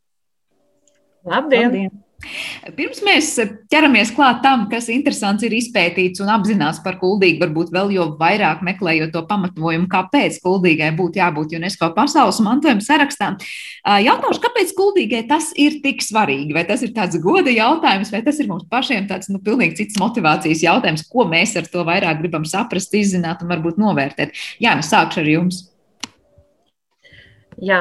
Labdien! 1.26 1.72
Labdien. 1.72 2.05
Pirms 2.76 3.02
mēs 3.06 3.28
ķeramies 3.70 4.12
klāt 4.16 4.40
tam, 4.42 4.66
kas 4.72 4.88
interesants 4.90 5.44
ir 5.46 5.54
izpētīts 5.54 6.22
un 6.24 6.32
apzināts 6.34 6.80
par 6.84 6.98
kuldīgu, 7.02 7.42
varbūt 7.44 7.74
vēl 7.76 7.92
jau 7.94 8.08
vairāk 8.20 8.64
meklējot 8.66 9.12
to 9.14 9.22
pamatojumu, 9.30 9.86
kāpēc 9.92 10.40
kuldīgai 10.44 10.90
būtu 10.98 11.22
jābūt 11.22 11.58
UNESCO 11.60 11.92
pasaules 11.98 12.40
mantojuma 12.46 12.86
sarakstā. 12.86 13.34
Jautāšu, 14.08 14.42
kāpēc 14.48 14.74
kuldīgai 14.78 15.26
tas 15.30 15.52
ir 15.60 15.78
tik 15.84 16.02
svarīgi? 16.06 16.56
Vai 16.56 16.66
tas 16.70 16.82
ir 16.88 16.96
tāds 16.96 17.20
goda 17.22 17.54
jautājums, 17.54 18.14
vai 18.16 18.24
tas 18.26 18.42
ir 18.42 18.50
mums 18.50 18.66
pašiem 18.72 19.12
tāds, 19.12 19.30
nu, 19.30 19.44
pilnīgi 19.44 19.84
cits 19.84 20.02
motivācijas 20.02 20.66
jautājums, 20.66 21.06
ko 21.12 21.28
mēs 21.30 21.56
ar 21.60 21.70
to 21.70 21.86
vairāk 21.86 22.24
gribam 22.24 22.48
saprast, 22.50 22.96
izzināt 22.98 23.46
un 23.46 23.54
varbūt 23.54 23.80
novērtēt? 23.82 24.36
Jā, 24.64 24.74
nu 24.80 24.86
sākšu 24.86 25.22
ar 25.22 25.34
jums. 25.36 25.66
Jā, 27.64 27.80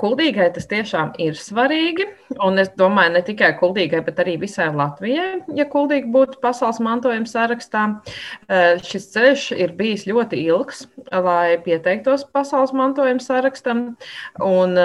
kuldīgai 0.00 0.48
tas 0.52 0.66
tiešām 0.68 1.14
ir 1.22 1.38
svarīgi. 1.40 2.04
Un 2.44 2.60
es 2.60 2.68
domāju, 2.76 3.14
ne 3.14 3.22
tikai 3.24 3.54
kuldīgai, 3.56 4.02
bet 4.04 4.20
arī 4.20 4.36
visai 4.40 4.68
Latvijai, 4.76 5.40
ja 5.56 5.64
kuldīgi 5.70 6.10
būtu 6.12 6.42
pasaules 6.42 6.80
mantojuma 6.84 7.28
sarakstā. 7.28 7.86
Šis 8.84 9.08
ceļš 9.14 9.46
ir 9.56 9.72
bijis 9.78 10.04
ļoti 10.10 10.42
ilgs, 10.44 10.84
lai 11.12 11.56
pieteiktos 11.64 12.26
pasaules 12.34 12.74
mantojuma 12.76 13.24
sarakstam. 13.24 13.82
Un, 14.44 14.76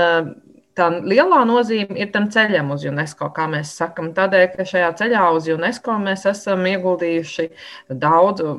tā 0.78 0.88
lielā 1.04 1.42
nozīme 1.50 1.98
ir 2.00 2.10
tam 2.14 2.30
ceļam 2.34 2.72
uz 2.74 2.86
UNESCO, 2.88 3.30
kā 3.36 3.50
mēs 3.52 3.76
sakām. 3.78 4.14
Tādēļ, 4.16 4.46
ka 4.56 4.68
šajā 4.70 4.94
ceļā 5.02 5.26
uz 5.36 5.50
UNESCO 5.52 5.98
mēs 6.02 6.26
esam 6.32 6.64
ieguldījuši 6.72 7.50
daudzu, 8.02 8.56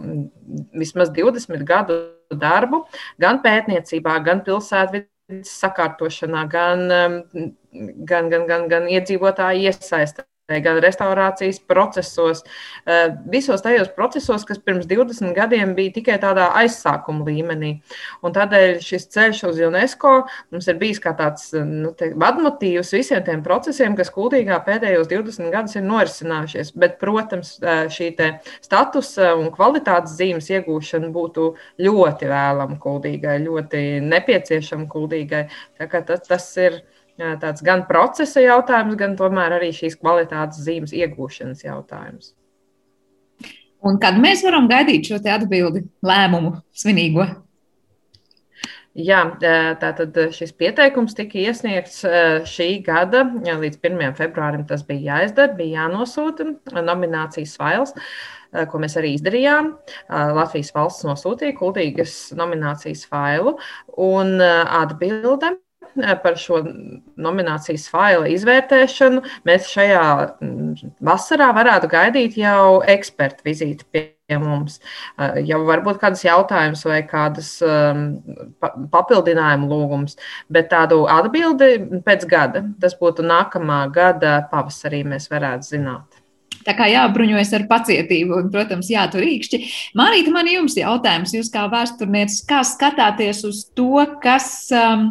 vismaz 0.76 1.10
20 1.16 1.64
gadu 1.68 1.98
darbu, 2.34 2.84
gan 3.20 3.40
pētniecībā, 3.44 4.20
gan 4.26 4.44
pilsētvidē 4.46 5.08
sakārtošanā, 5.48 6.44
gan, 6.52 6.86
gan, 8.10 8.30
gan, 8.30 8.46
gan, 8.50 8.68
gan 8.68 8.88
iedzīvotāju 8.92 9.68
iesaistē 9.70 10.26
gan 10.48 10.76
restaurācijas 10.84 11.58
procesos, 11.66 12.42
eh, 12.86 13.16
visos 13.26 13.62
tajos 13.62 13.88
procesos, 13.88 14.44
kas 14.44 14.58
pirms 14.58 14.86
20 14.86 15.32
gadiem 15.32 15.74
bija 15.74 15.92
tikai 15.92 16.18
tādā 16.20 16.50
aizsākuma 16.52 17.24
līmenī. 17.24 17.80
Un 18.22 18.32
tādēļ 18.32 18.76
šis 18.84 19.08
ceļš 19.08 19.40
uz 19.48 19.58
UNESCO 19.64 20.26
mums 20.52 20.68
ir 20.68 20.74
bijis 20.74 21.00
kā 21.00 21.14
tāds 21.16 21.50
nu, 21.64 21.94
te, 21.96 22.12
vadmotīvs 22.12 22.92
visiem 22.92 23.24
tiem 23.24 23.42
procesiem, 23.42 23.96
kas 23.96 24.10
kultīgā 24.10 24.60
pēdējos 24.66 25.08
20 25.08 25.50
gadus 25.50 25.76
ir 25.76 25.82
norisinājušies. 25.82 26.74
Bet, 26.76 26.98
protams, 27.00 27.58
eh, 27.62 27.86
šī 27.88 28.12
statusa 28.60 29.34
un 29.38 29.50
kvalitātes 29.50 30.18
zīmes 30.18 30.50
iegūšana 30.52 31.08
būtu 31.10 31.54
ļoti 31.80 32.28
vēlama 32.28 32.78
kuldīgai, 32.78 33.40
ļoti 33.48 34.02
nepieciešama 34.04 34.86
kuldīgai. 34.92 35.48
Tas, 35.78 36.28
tas 36.28 36.56
ir 36.58 36.82
tāds 37.18 37.62
gan 37.64 37.84
procesa 37.88 38.42
jautājums, 38.42 38.96
gan 38.98 39.14
tomēr 39.18 39.58
arī 39.58 39.70
šīs 39.74 40.00
kvalitātes 40.00 40.64
zīmes 40.66 40.94
iegūšanas 40.96 41.62
jautājums. 41.66 42.32
Un 43.84 43.98
kad 44.00 44.16
mēs 44.16 44.40
varam 44.46 44.64
gaidīt 44.70 45.10
šo 45.10 45.18
atbildi, 45.20 45.84
lēmumu 46.00 46.54
svinīgo? 46.72 47.26
Jā, 48.94 49.24
tātad 49.82 50.14
šis 50.30 50.52
pieteikums 50.54 51.16
tika 51.18 51.40
iesniegts 51.42 52.04
šī 52.46 52.68
gada 52.86 53.24
līdz 53.42 53.80
1. 53.82 54.14
februārim. 54.14 54.62
Tas 54.68 54.86
bija 54.86 55.16
jāizdara, 55.18 55.56
bija 55.58 55.82
jānosūta 55.82 56.46
nominācijas 56.78 57.56
fails, 57.58 57.90
ko 58.70 58.78
mēs 58.78 58.94
arī 59.00 59.16
izdarījām. 59.16 59.72
Latvijas 60.38 60.70
valsts 60.76 61.08
nosūtīja 61.10 61.58
kultīgas 61.58 62.14
nominācijas 62.38 63.02
failu 63.10 63.56
un 63.98 64.38
atbilde 64.38 65.56
par 66.22 66.38
šo 66.40 66.60
nominācijas 67.20 67.86
faila 67.92 68.30
izvērtēšanu 68.32 69.22
mēs 69.48 69.68
šajā 69.72 70.04
mm, 70.40 70.92
vasarā 71.04 71.50
varētu 71.56 71.90
gaidīt 71.92 72.38
jau 72.40 72.80
ekspertu 72.94 73.46
vizīti 73.46 73.86
pie 73.92 74.38
mums. 74.40 74.80
Jau 75.44 75.60
varbūt 75.68 76.00
kādas 76.02 76.24
jautājumas 76.24 76.84
vai 76.88 77.02
kādas 77.08 77.50
um, 77.64 78.04
papildinājumu 78.92 79.68
lūgums, 79.70 80.18
bet 80.52 80.70
tādu 80.72 81.04
atbildi 81.12 82.02
pēc 82.06 82.26
gada, 82.30 82.64
tas 82.80 82.96
būtu 83.00 83.26
nākamā 83.26 83.84
gada 83.94 84.38
pavasarī, 84.52 85.04
mēs 85.08 85.28
varētu 85.32 85.74
zināt. 85.76 86.23
Tā 86.64 86.74
kā 86.76 86.88
jābruņojas 86.90 87.52
ar 87.58 87.66
pacietību 87.70 88.38
un, 88.38 88.50
protams, 88.52 88.90
jātur 88.92 89.24
īkšķi. 89.26 89.60
Mārīta, 89.98 90.32
man 90.34 90.48
jums 90.50 90.76
jautājums, 90.78 91.34
jūs 91.36 91.50
kā 91.54 91.66
vēsturniecis, 91.72 92.44
kā 92.48 92.62
skatāties 92.66 93.42
uz 93.48 93.64
to, 93.76 94.04
kas, 94.22 94.48
um, 94.74 95.08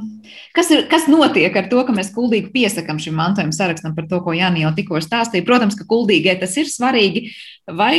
kas, 0.57 0.71
ir, 0.73 0.85
kas 0.91 1.09
notiek 1.11 1.55
ar 1.59 1.69
to, 1.71 1.83
ka 1.87 1.95
mēs 1.95 2.13
kuldīgi 2.15 2.53
piesakam 2.55 3.01
šim 3.01 3.17
mantojuma 3.19 3.55
sarakstam 3.55 3.97
par 3.97 4.09
to, 4.09 4.21
ko 4.25 4.35
Jāni 4.37 4.65
jau 4.65 4.73
tikko 4.77 5.01
stāstīja. 5.03 5.45
Protams, 5.47 5.77
ka 5.79 5.87
kuldīgai 5.89 6.39
tas 6.41 6.57
ir 6.61 6.71
svarīgi, 6.71 7.29
vai 7.69 7.95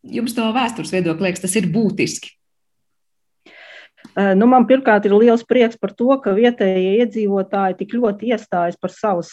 jums 0.00 0.36
no 0.36 0.50
vēstures 0.56 0.92
viedokļa 0.94 1.30
liekas, 1.30 1.44
tas 1.46 1.56
ir 1.60 1.68
būtiski? 1.72 2.39
Nu, 4.36 4.46
man 4.50 4.64
pirmkārt 4.66 5.04
ir 5.06 5.12
liels 5.14 5.44
prieks 5.46 5.78
par 5.78 5.92
to, 5.94 6.08
ka 6.22 6.32
vietējie 6.34 7.04
iedzīvotāji 7.04 7.76
tik 7.78 7.92
ļoti 7.94 8.32
iestājas 8.34 8.78
par 8.80 8.90
savas 8.90 9.30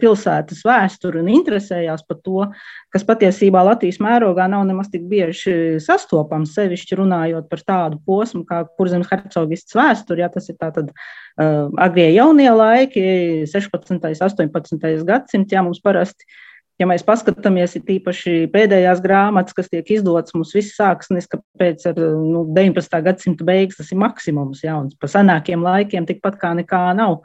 pilsētas 0.00 0.60
vēsturi 0.66 1.22
un 1.22 1.30
interesējās 1.32 2.04
par 2.06 2.18
to, 2.26 2.44
kas 2.92 3.06
patiesībā 3.08 3.62
Latvijas 3.64 4.00
mērogā 4.04 4.48
nav 4.52 4.66
nemaz 4.68 4.90
tik 4.92 5.06
bieži 5.08 5.78
sastopams, 5.80 6.52
sevišķi 6.58 6.98
runājot 7.00 7.48
par 7.48 7.64
tādu 7.70 8.02
posmu 8.04 8.44
kā 8.48 8.64
kurzemes 8.76 9.08
hercogists 9.12 9.78
vēsturi. 9.78 10.26
Ja, 10.26 10.28
tas 10.34 10.50
ir 10.52 10.58
tātad 10.60 10.92
uh, 10.92 11.72
agrie 11.80 12.10
jaunie 12.12 12.50
laiki, 12.52 13.06
16. 13.48 13.96
un 13.96 14.04
18. 14.04 15.08
gadsimts, 15.08 15.56
ja 15.56 15.64
mums 15.64 15.80
parasti 15.84 16.28
ir 16.28 16.46
ja 16.78 16.86
mēs 16.86 17.04
paskatāmies, 17.06 17.74
ir 17.76 17.84
tīpaši 17.86 18.34
pēdējās 18.52 19.02
grāmatas, 19.04 19.56
kas 19.56 19.70
tiek 19.72 19.88
izdotas, 19.96 20.34
mums 20.36 20.54
viss 20.54 20.76
sākas 20.78 21.10
neskapēc 21.14 21.88
ar 21.90 21.98
nu, 21.98 22.44
19. 22.54 23.00
gadsimta 23.06 23.46
beigas, 23.46 23.80
tas 23.80 23.90
ir 23.94 24.00
maksimums, 24.02 24.62
ja, 24.64 24.78
un 24.78 24.92
pa 25.00 25.10
senākiem 25.10 25.64
laikiem 25.66 26.06
tikpat 26.08 26.38
kā 26.40 26.54
nekā 26.58 26.84
nav. 26.98 27.20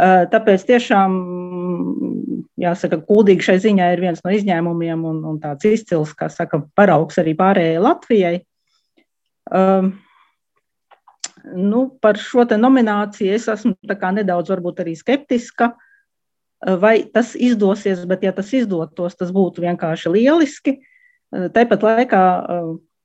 Tāpēc 0.00 0.62
tiešām, 0.68 1.16
jāsaka, 2.60 3.00
kuldīgi 3.08 3.44
šai 3.48 3.58
ziņā 3.64 3.88
ir 3.94 4.04
viens 4.04 4.22
no 4.24 4.32
izņēmumiem 4.32 5.02
un, 5.08 5.24
un 5.32 5.40
tāds 5.42 5.66
izcils, 5.68 6.14
kā 6.16 6.30
saka, 6.32 6.62
paraugs 6.78 7.20
arī 7.20 7.34
pārējai 7.36 7.82
Latvijai. 7.84 8.38
Um, 9.50 9.92
nu, 11.56 11.82
par 12.00 12.20
šo 12.20 12.46
nomināciju 12.46 13.34
es 13.34 13.48
esmu 13.50 13.74
nedaudz 14.14 14.52
varbūt 14.52 14.84
arī 14.84 14.94
skeptiska. 14.96 15.72
Uh, 15.72 15.86
vai 16.60 17.02
tas 17.12 17.34
izdosies, 17.38 18.04
bet 18.08 18.24
ja 18.26 18.32
tas 18.36 18.52
izdotos, 18.56 19.16
tas 19.16 19.32
būtu 19.32 19.64
vienkārši 19.64 20.12
lieliski. 20.12 20.78
Tāpat 21.30 21.84
laikā 21.86 22.22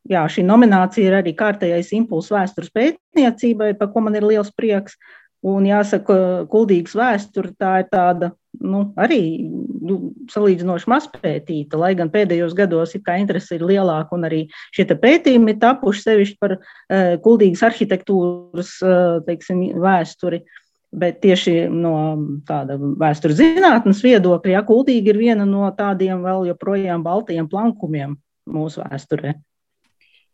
jā, 0.10 0.24
šī 0.32 0.46
nominācija 0.46 1.10
ir 1.10 1.20
arī 1.22 1.36
kārtējais 1.38 1.94
impulss 1.98 2.34
vēstures 2.34 2.74
pētniecībai, 2.76 3.76
par 3.80 3.94
ko 3.94 4.06
man 4.06 4.18
ir 4.18 4.28
liels 4.28 4.52
prieks. 4.56 4.98
Un 5.46 5.68
jāsaka, 5.68 6.48
kuldīgas 6.50 6.96
vēsture 6.98 7.52
tā 7.62 7.84
ir 7.84 7.90
tāda 7.92 8.32
nu, 8.66 8.80
arī 8.98 9.46
nu, 9.46 9.98
salīdzinoši 10.34 10.90
mazpētīta, 10.90 11.78
lai 11.78 11.92
gan 12.00 12.10
pēdējos 12.10 12.56
gados 12.58 12.96
ir 12.98 13.04
interese 13.14 13.60
ir 13.60 13.66
lielāka 13.70 14.18
un 14.18 14.26
arī 14.26 14.40
šie 14.74 14.88
pētījumi 14.90 15.54
ir 15.54 15.60
tapuši 15.62 16.02
sevišķi 16.02 16.38
par 16.42 16.58
uh, 16.58 17.14
kuldīgas 17.22 17.62
arhitektūras 17.70 18.72
uh, 18.82 19.22
teiksim, 19.28 19.68
vēsturi. 19.86 20.42
Uh, 20.42 20.65
Bet 20.96 21.18
tieši 21.24 21.66
no 21.72 21.96
tāda 22.48 22.78
vēstures 22.80 23.36
zinātnes 23.40 24.00
viedokļa, 24.06 24.54
ja 24.54 24.62
kultīgi 24.68 25.12
ir 25.12 25.20
viena 25.20 25.48
no 25.50 25.68
tādiem 25.75 26.24
vēl 26.24 26.48
joprojām 26.54 27.04
baltajiem 27.04 27.50
plankumiem 27.52 28.16
mūsu 28.48 28.84
vēsturē. 28.86 29.36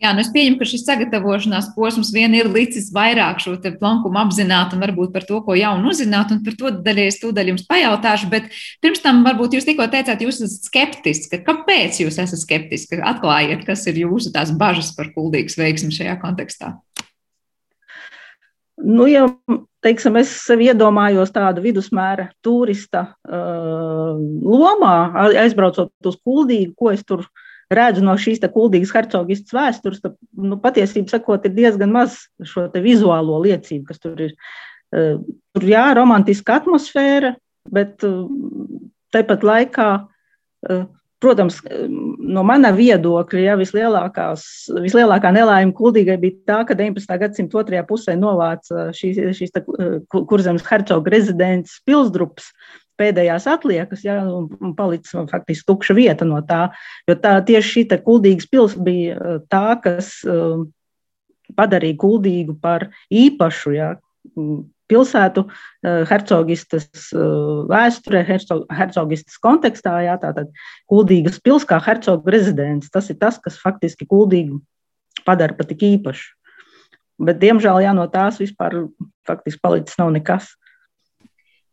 Jā, 0.01 0.15
nu 0.17 0.23
es 0.23 0.31
pieņemu, 0.33 0.57
ka 0.57 0.65
šis 0.65 0.81
sagatavošanās 0.87 1.67
posms 1.75 2.09
vien 2.09 2.33
ir 2.33 2.47
licis 2.49 2.87
vairāk 2.93 3.37
šo 3.43 3.53
plankumu 3.61 4.17
apzināt 4.23 4.73
un 4.73 4.81
varbūt 4.81 5.11
par 5.13 5.27
to, 5.29 5.37
ko 5.45 5.53
jaunu 5.53 5.91
uzzināt, 5.91 6.33
un 6.33 6.39
par 6.41 6.55
to 6.57 6.71
daļai 6.87 7.05
es 7.11 7.19
tūdaļ 7.21 7.51
jums 7.51 7.67
pajautāšu, 7.69 8.31
bet 8.33 8.49
pirms 8.81 9.03
tam 9.05 9.21
varbūt 9.27 9.53
jūs 9.53 9.67
tikko 9.69 9.85
teicāt, 9.93 10.23
jūs 10.25 10.41
esat 10.41 10.71
skeptiski. 10.71 11.43
Kāpēc 11.45 12.01
jūs 12.01 12.17
esat 12.17 12.41
skeptiski? 12.41 12.97
Atklājiet, 12.97 13.61
kas 13.67 13.85
ir 13.93 14.01
jūsu 14.01 14.33
tās 14.33 14.49
bažas 14.57 14.89
par 14.97 15.13
kuldīgas 15.13 15.59
veiksmi 15.61 15.93
šajā 15.93 16.17
kontekstā. 16.23 16.79
Nu, 18.81 19.05
ja 19.09 19.27
teiksim, 19.85 20.17
es 20.21 20.31
sev 20.45 20.61
iedomājos 20.63 21.33
tādu 21.33 21.63
vidusmēra 21.63 22.29
turista 22.45 23.05
uh, 23.27 24.17
lomā, 24.17 24.95
aizbraucot 25.43 26.09
uz 26.09 26.17
kuldīgu, 26.25 26.73
ko 26.77 26.91
es 26.93 27.03
tur 27.05 27.25
redzu 27.71 28.03
no 28.03 28.17
šīs 28.19 28.41
kuldīgas 28.51 28.93
hercogistas 28.95 29.55
vēstures, 29.55 30.01
tad 30.03 30.17
nu, 30.37 30.57
patiesībā 30.61 31.13
sakot, 31.13 31.45
ir 31.47 31.55
diezgan 31.55 31.93
maz 31.93 32.17
šo 32.43 32.67
vizuālo 32.83 33.39
liecību, 33.45 33.85
kas 33.89 34.01
tur 34.03 34.27
ir. 34.29 34.35
Uh, 34.91 35.21
tur 35.55 35.69
jā, 35.69 35.85
romantiska 35.95 36.57
atmosfēra, 36.59 37.35
bet 37.71 38.03
uh, 38.03 38.25
tepat 39.15 39.45
laikā 39.47 39.87
uh, 40.01 40.81
Protams, 41.21 41.59
no 42.17 42.41
mana 42.47 42.71
viedokļa, 42.73 43.41
ja 43.43 43.55
vislielākā 43.59 45.31
nelaime 45.35 45.75
kuldīgai 45.77 46.17
bija 46.21 46.37
tā, 46.49 46.59
ka 46.65 46.77
19. 46.79 47.17
gadsimta 47.21 47.59
otrajā 47.61 47.83
pusē 47.85 48.15
novāca 48.17 48.87
šīs, 48.97 49.19
šīs 49.37 49.53
kurzemes 50.09 50.65
hercoga 50.65 51.13
rezidents 51.13 51.77
pilsdrups 51.85 52.49
pēdējās 53.01 53.47
atliekas, 53.49 54.03
ja, 54.05 54.19
un 54.25 54.73
palicis 54.77 55.13
faktiski 55.29 55.67
tukša 55.69 55.95
vieta 55.97 56.27
no 56.27 56.41
tā. 56.45 56.67
Jo 57.09 57.17
tā 57.21 57.37
tieši 57.45 57.69
šī 57.75 58.01
kuldīgas 58.05 58.49
pils 58.49 58.77
bija 58.77 59.39
tā, 59.51 59.77
kas 59.83 60.13
padarīja 61.57 61.99
kuldīgu 62.01 62.57
par 62.61 62.89
īpašu. 63.13 63.75
Ja, 63.77 63.95
pilsētu 64.91 65.45
eh, 65.47 66.03
hercogistas 66.09 67.07
eh, 67.15 67.23
vēsturē, 67.71 68.25
hercogistas 68.27 69.39
kontekstā, 69.43 69.95
jā, 70.05 70.17
tātad 70.21 70.51
kuldīgas 70.91 71.39
pils 71.43 71.65
kā 71.67 71.79
hercoga 71.83 72.35
rezidents. 72.35 72.91
Tas 72.93 73.09
ir 73.13 73.19
tas, 73.21 73.39
kas 73.41 73.59
faktiski 73.61 74.07
kuldīgu 74.09 74.59
padara 75.27 75.55
pat 75.57 75.71
tik 75.71 75.85
īpašu. 75.95 76.35
Bet, 77.21 77.37
diemžēl, 77.41 77.83
jā, 77.85 77.93
no 77.93 78.07
tās 78.09 78.39
vispār 78.41 78.87
faktiski 79.29 79.61
palicis 79.61 79.99
nav 80.01 80.09
nekas. 80.15 80.55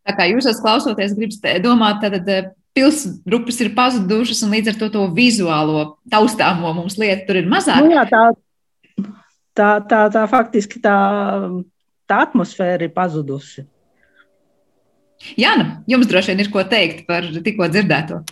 Tā 0.08 0.14
kā 0.16 0.26
jūs 0.28 0.48
klausoties, 0.64 1.14
gribat 1.16 1.62
domāt, 1.64 2.02
tad 2.04 2.28
eh, 2.28 2.50
pilsgrupas 2.76 3.58
ir 3.64 3.72
pazudušas, 3.76 4.42
un 4.46 4.54
līdz 4.56 4.72
ar 4.72 4.78
to 4.80 4.90
to 4.94 5.06
vizuālo 5.16 5.98
taustāmo 6.12 6.72
mums 6.76 6.98
lietu 7.00 7.26
tur 7.28 7.40
ir 7.40 7.48
mazāk. 7.50 7.82
Nu, 7.84 7.96
jā, 7.96 8.04
tā, 8.08 8.22
tā, 9.58 9.70
tā, 9.90 10.04
tā 10.14 10.24
faktiski 10.30 10.80
tā 10.84 10.98
tā 12.08 12.22
atmosfēra 12.26 12.88
ir 12.88 12.94
pazudusi. 12.94 13.66
Jā, 15.38 15.52
jums 15.90 16.06
droši 16.10 16.32
vien 16.32 16.44
ir 16.44 16.50
ko 16.54 16.62
teikt 16.70 17.06
par 17.08 17.26
tikko 17.44 17.66
dzirdēto. 17.72 18.22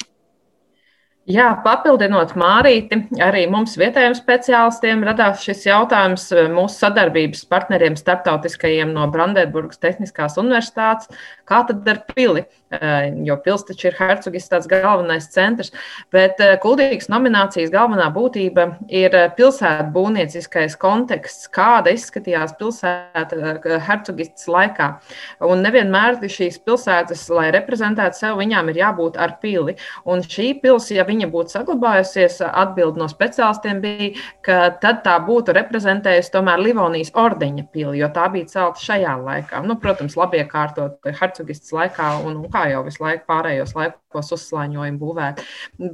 Jā, 1.27 1.49
papildinot 1.59 2.37
Mārīti, 2.39 3.01
arī 3.19 3.49
mums 3.51 3.73
vietējiem 3.81 4.13
speciālistiem 4.15 5.01
radās 5.09 5.41
šis 5.43 5.65
jautājums 5.67 6.29
mūsu 6.55 6.85
sadarbības 6.85 7.41
partneriem 7.51 7.97
starptautiskajiem 7.99 8.93
no 8.95 9.09
Brandenburgas 9.11 9.83
Tehniskās 9.83 10.39
universitātes, 10.39 11.11
kā 11.47 11.65
tad 11.67 11.89
ar 11.91 11.99
pili, 12.15 12.45
eh, 12.71 13.11
jo 13.27 13.37
pils 13.43 13.65
taču 13.67 13.89
ir 13.91 13.97
hercogis 13.99 14.47
tāds 14.51 14.69
galvenais 14.71 15.27
centrs, 15.35 15.73
bet 16.15 16.39
eh, 16.39 16.55
kuldīgas 16.63 17.11
nominācijas 17.11 17.75
galvenā 17.75 18.07
būtība 18.15 18.69
ir 18.87 19.15
eh, 19.15 19.27
pilsētu 19.35 19.91
būvnieciskais 19.95 20.79
konteksts, 20.79 21.51
kāda 21.51 21.91
izskatījās 21.95 22.55
pilsēta 22.61 23.57
hercogists 23.87 24.47
laikā. 24.47 24.93
Un 25.43 25.67
nevienmēr 25.67 26.23
šīs 26.23 26.59
pilsētas, 26.63 27.27
lai 27.35 27.51
reprezentētu 27.55 28.23
sev, 28.23 28.39
viņām 28.39 28.71
ir 28.71 28.83
jābūt 28.85 29.19
ar 29.19 29.39
pili. 29.43 29.75
Un 30.07 30.23
šī 30.23 30.53
pils, 30.63 30.91
ja 30.95 31.03
viņi 31.07 31.16
viņa 31.17 31.31
būtu 31.33 31.55
saglabājusies, 31.55 32.39
atbildi 32.47 33.01
no 33.01 33.09
speciālistiem 33.11 33.81
bija, 33.83 34.11
ka 34.45 34.59
tad 34.83 35.03
tā 35.07 35.17
būtu 35.25 35.55
reprezentējusi 35.57 36.33
tomēr 36.35 36.63
Livonijas 36.63 37.13
ordeņa 37.17 37.67
pili, 37.73 38.01
jo 38.03 38.11
tā 38.15 38.29
bija 38.33 38.51
celta 38.53 38.83
šajā 38.83 39.17
laikā. 39.23 39.63
Nu, 39.67 39.79
protams, 39.81 40.17
labi 40.19 40.43
iekārtot 40.43 41.01
hercogistas 41.07 41.73
laikā 41.77 42.13
un, 42.27 42.41
un 42.43 42.53
kā 42.53 42.67
jau 42.73 42.85
visu 42.87 43.05
laiku 43.05 43.27
pārējos 43.31 43.75
laikos 43.79 44.33
uzslāņojumu 44.37 45.01
būvēt. 45.01 45.45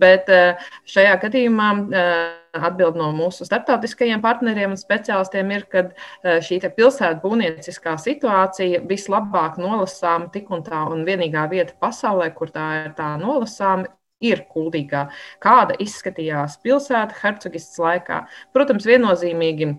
Bet 0.02 0.30
eh, 0.32 0.70
šajā 0.88 1.16
gadījumā 1.22 1.70
eh, 1.92 2.12
atbild 2.52 2.98
no 3.00 3.08
mūsu 3.16 3.46
starptautiskajiem 3.48 4.20
partneriem 4.24 4.74
un 4.74 4.80
speciālistiem 4.80 5.54
ir, 5.56 5.66
ka 5.72 5.87
eh, 5.88 6.42
šī 6.44 6.61
pilsētu 6.76 7.22
būvnieciskā 7.24 7.96
situācija 8.00 8.82
vislabāk 8.88 9.58
nolasām 9.62 10.28
tik 10.35 10.52
un 10.52 10.64
tā, 10.66 10.85
un 10.92 11.06
vienīgā 11.08 11.48
vieta 11.52 11.76
pasaulē, 11.80 12.32
kur 12.37 12.52
tā 12.52 12.68
ir 12.85 12.94
tā 12.98 13.14
nolasām, 13.20 13.87
ir 14.24 14.44
kuldīgā. 14.52 15.06
Kāda 15.42 15.76
izskatījās 15.82 16.58
pilsēta 16.64 17.18
hercogists 17.22 17.80
laikā? 17.82 18.24
Protams, 18.54 18.88
viennozīmīgi. 18.88 19.74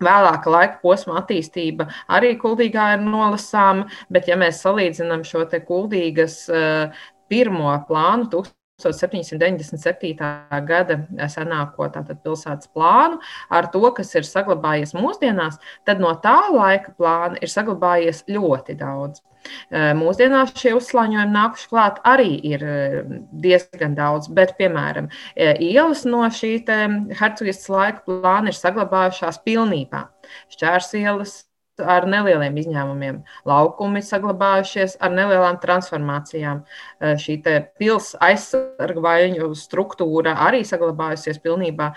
Vēlāka 0.00 0.48
laika 0.52 0.78
posma 0.80 1.18
attīstība 1.20 1.86
arī 2.12 2.34
kuldīgā 2.40 2.86
ir 2.94 3.02
nolasāma, 3.04 3.86
bet, 4.12 4.28
ja 4.28 4.36
mēs 4.40 4.60
salīdzinām 4.64 5.24
šo 5.28 5.44
te 5.48 5.60
kuldīgas 5.64 6.36
uh, 6.52 7.02
pirmo 7.32 7.72
plānu, 7.88 8.28
1797. 8.82 10.28
gada 10.68 10.98
senāko 11.32 11.88
tātad, 11.92 12.20
pilsētas 12.24 12.70
plānu, 12.74 13.20
ar 13.52 13.70
to, 13.72 13.82
kas 13.96 14.14
ir 14.16 14.28
saglabājies 14.28 14.96
mūsdienās, 14.98 15.60
tad 15.88 16.02
no 16.02 16.12
tā 16.22 16.38
laika 16.52 16.94
plāna 16.98 17.40
ir 17.40 17.52
saglabājies 17.52 18.24
ļoti 18.30 18.78
daudz. 18.80 19.22
Mūsdienās 19.96 20.52
šie 20.52 20.74
uzslāņojumi 20.76 21.32
nākuši 21.32 21.68
klāt 21.70 22.00
arī 22.04 22.34
ir 22.44 22.64
diezgan 23.40 23.94
daudz, 23.96 24.28
bet, 24.36 24.52
piemēram, 24.58 25.08
ielas 25.36 26.04
no 26.04 26.26
šī 26.28 26.58
hercogistas 27.16 27.70
laika 27.72 28.04
plāna 28.04 28.52
ir 28.52 28.58
saglabājušās 28.58 29.40
pilnībā. 29.46 30.10
Šķērs 30.52 30.92
ielas, 31.00 31.38
ar 31.80 32.06
nelieliem 32.10 32.56
izņēmumiem. 32.62 33.20
Laukumi 33.48 34.02
saglabājušies 34.04 34.96
ar 35.02 35.14
nelielām 35.14 35.60
transformācijām. 35.62 36.62
Šī 37.20 37.40
pilsēta 37.44 38.20
aizsargvaļņu 38.30 39.50
struktūra 39.58 40.36
arī 40.46 40.62
saglabājusies 40.68 41.40
pilnībā 41.44 41.90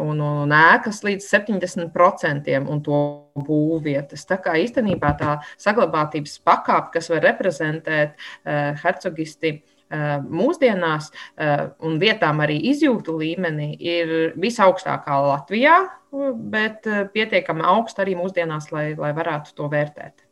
un, 0.00 0.20
un 0.22 0.54
ēkas 0.54 1.02
līdz 1.06 1.26
70% 1.26 2.58
un 2.62 2.82
to 2.86 3.00
būvvietas. 3.46 4.26
Tā 4.28 4.38
kā 4.42 4.56
īstenībā 4.62 5.14
tā 5.20 5.38
saglabātības 5.62 6.38
pakāpe, 6.46 6.96
kas 6.98 7.10
var 7.12 7.24
reprezentēt 7.26 8.14
hercogisti, 8.84 9.58
mūsdienās 9.86 11.12
un 11.86 11.98
vietām 12.02 12.42
arī 12.42 12.58
izjūtu 12.72 13.14
līmenī 13.20 13.68
ir 13.78 14.14
visaugstākā 14.34 15.20
Latvijā, 15.28 15.78
bet 16.50 16.88
pietiekami 17.14 17.66
augsta 17.66 18.02
arī 18.02 18.16
mūsdienās, 18.18 18.72
lai, 18.74 18.88
lai 18.98 19.12
varētu 19.16 19.54
to 19.54 19.70
vērtēt. 19.70 20.26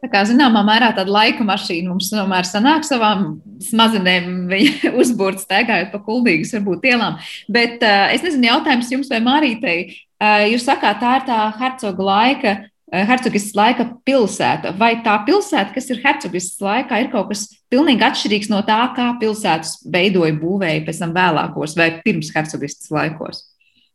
Tā 0.00 0.08
kā 0.08 0.22
zināmā 0.24 0.62
mērā 0.64 0.94
tāda 0.96 1.12
laika 1.12 1.44
mašīna 1.44 1.90
mums 1.90 2.08
tomēr 2.08 2.46
sanāk 2.48 2.86
savām 2.88 3.34
smadzenēm, 3.66 4.46
viņa 4.48 4.92
uzbūrta 5.02 5.44
staigājot 5.44 5.90
pa 5.92 6.00
kuldīgas, 6.06 6.54
varbūt 6.56 6.86
ielām. 6.88 7.18
Bet 7.52 7.84
uh, 7.84 8.06
es 8.14 8.24
nezinu, 8.24 8.48
jautājums 8.48 8.92
jums 8.94 9.12
vai 9.12 9.20
Mārītei. 9.26 9.76
Uh, 10.20 10.46
jūs 10.54 10.64
sakāt, 10.64 11.02
tā 11.02 11.18
ir 11.20 11.26
tā 11.28 11.42
hercoga 11.60 12.06
laika, 12.08 12.54
uh, 12.90 13.04
hercogistas 13.08 13.54
laika 13.56 13.86
pilsēta. 14.06 14.74
Vai 14.78 14.96
tā 15.04 15.16
pilsēta, 15.26 15.74
kas 15.74 15.90
ir 15.92 16.02
hercogistas 16.04 16.60
laikā, 16.64 17.00
ir 17.00 17.12
kaut 17.12 17.30
kas 17.30 17.46
pilnīgi 17.72 18.06
atšķirīgs 18.06 18.50
no 18.52 18.62
tā, 18.66 18.80
kā 18.96 19.12
pilsētas 19.20 19.78
veidoja 19.92 20.34
būvēja 20.40 20.82
pēc 20.88 21.04
tam 21.04 21.14
vēlākos 21.16 21.76
vai 21.78 21.92
pirms 22.04 22.32
hercogistas 22.34 22.90
laikos? 22.94 23.44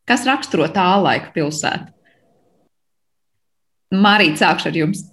Kas 0.05 0.25
raksturo 0.27 0.67
tā 0.69 0.85
laika 1.01 1.33
pilsētu? 1.35 1.91
Marīt, 3.95 4.39
sākšu 4.41 4.69
ar 4.69 4.79
jums. 4.79 5.03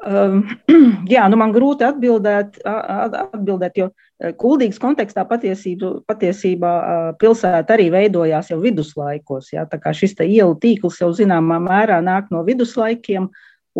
Um, 0.00 0.44
jā, 1.14 1.26
nu 1.28 1.38
man 1.40 1.52
grūti 1.52 1.84
atbildēt, 1.84 2.60
atbildēt 2.64 3.80
jo 3.82 3.90
e, 3.90 4.09
kuldīgas 4.20 4.80
kontekstā 4.80 5.24
patiesību, 5.28 5.92
patiesībā 6.08 6.72
pilsēta 7.20 7.76
arī 7.76 7.88
veidojās 7.94 8.50
jau 8.52 8.58
viduslaikos. 8.60 9.52
Jā, 9.54 9.64
tā 9.68 9.80
kā 9.80 9.94
šis 9.96 10.18
ielu 10.20 10.56
tīkls 10.60 11.00
jau 11.00 11.08
zināmā 11.16 11.60
mērā 11.64 12.00
nāk 12.04 12.28
no 12.34 12.42
viduslaikiem, 12.44 13.30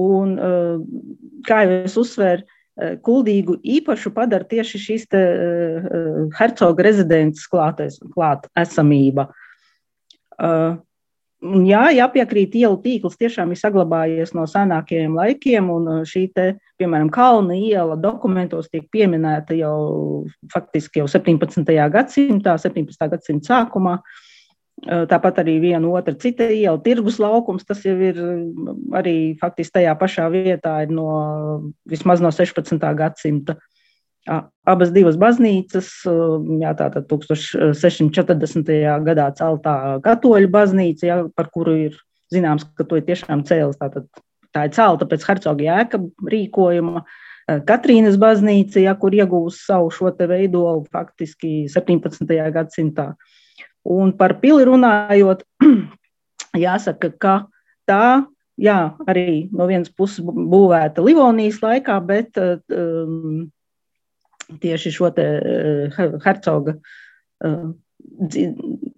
un, 0.00 0.32
kā 1.48 1.62
jau 1.66 1.76
es 1.84 1.98
uzsvēru, 2.00 2.46
kuldīgu 3.04 3.58
īpašu 3.60 4.14
padara 4.16 4.46
tieši 4.48 4.80
šīs 4.80 5.08
te, 5.12 5.20
hercoga 6.38 6.86
rezidents 6.86 7.44
klāt, 7.50 7.82
klāt 8.14 8.48
esamība. 8.56 9.28
Uh, 11.40 11.60
Jā, 11.64 11.86
jāpiekrīt, 11.96 12.52
ielu 12.60 12.76
tīkls 12.84 13.16
tiešām 13.16 13.54
ir 13.54 13.56
saglabājies 13.56 14.34
no 14.36 14.42
senākajiem 14.44 15.14
laikiem, 15.16 15.70
un 15.72 15.86
uh, 15.88 16.00
šī, 16.04 16.26
te, 16.36 16.50
piemēram, 16.76 17.08
Kalna 17.14 17.56
iela 17.56 17.96
dokumentos 17.96 18.68
tiek 18.68 18.84
pieminēta 18.92 19.56
jau 19.56 20.26
faktiski 20.52 21.00
jau 21.00 21.06
17. 21.08 21.64
gadsimtā, 21.94 22.58
17. 22.60 23.08
gadsimta 23.14 23.54
sākumā. 23.54 23.96
Uh, 24.84 25.06
tāpat 25.08 25.40
arī 25.40 25.56
viena 25.64 25.88
otra 25.88 26.12
cita 26.20 26.44
iela, 26.52 26.76
tirgus 26.84 27.16
laukums, 27.20 27.64
tas 27.64 27.80
jau 27.88 27.96
ir 27.96 28.20
um, 28.20 28.92
arī 29.00 29.32
faktiski 29.40 29.78
tajā 29.78 29.96
pašā 29.96 30.28
vietā, 30.32 30.76
no 30.92 31.08
vismaz 31.88 32.20
no 32.20 32.28
16. 32.36 32.84
gadsimta. 33.00 33.56
Abas 34.28 34.90
divas 34.92 35.16
baznīcas, 35.16 35.88
jā, 36.04 36.72
tātad 36.76 37.06
1640. 37.08 38.72
gadā 39.06 39.30
celtā 39.38 39.74
katoļu 40.04 40.50
baznīca, 40.52 41.06
jā, 41.08 41.16
par 41.34 41.48
kuru 41.54 41.76
ir 41.86 41.96
zināms, 42.32 42.66
ka 42.76 42.84
to 42.84 43.00
ir 43.00 43.06
tiešām 43.08 43.46
cēlis. 43.48 43.78
Tātad, 43.80 44.06
tā 44.54 44.66
ir 44.68 44.74
celta 44.76 45.08
pēc 45.08 45.24
hercoga 45.26 45.66
jēka 45.66 46.02
rīkojuma. 46.34 47.04
Katrīnas 47.66 48.18
baznīca, 48.20 48.78
ja, 48.84 48.94
kur 48.94 49.16
iegūst 49.16 49.64
savu 49.66 49.88
šo 49.90 50.12
veidolu 50.14 50.84
faktiski 50.92 51.64
17. 51.72 52.36
gadsimtā. 52.54 53.14
Un 53.90 54.12
par 54.14 54.36
pili 54.42 54.68
runājot, 54.68 55.42
jāsaka, 56.66 57.10
ka 57.18 57.34
tā 57.88 58.04
jā, 58.60 58.78
arī 59.08 59.48
no 59.56 59.66
vienas 59.70 59.90
puses 59.90 60.22
būvēta 60.24 61.02
Livonijas 61.04 61.60
laikā, 61.64 61.96
bet 62.06 62.38
um, 62.38 63.48
tieši 64.60 64.92
šo 64.94 65.10
te 65.14 65.26
eh, 65.38 66.00
hercoga 66.24 66.76
eh, 67.44 67.66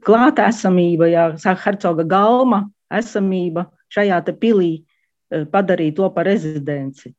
klāta 0.06 0.48
esamība, 0.50 1.08
jā, 1.10 1.26
hercoga 1.64 2.06
galma 2.08 2.64
esamība 2.92 3.68
šajā 3.92 4.20
te 4.26 4.36
pilī 4.36 4.72
eh, 4.78 5.44
padarīja 5.50 5.98
to 5.98 6.10
par 6.14 6.28
rezidenci. 6.30 7.14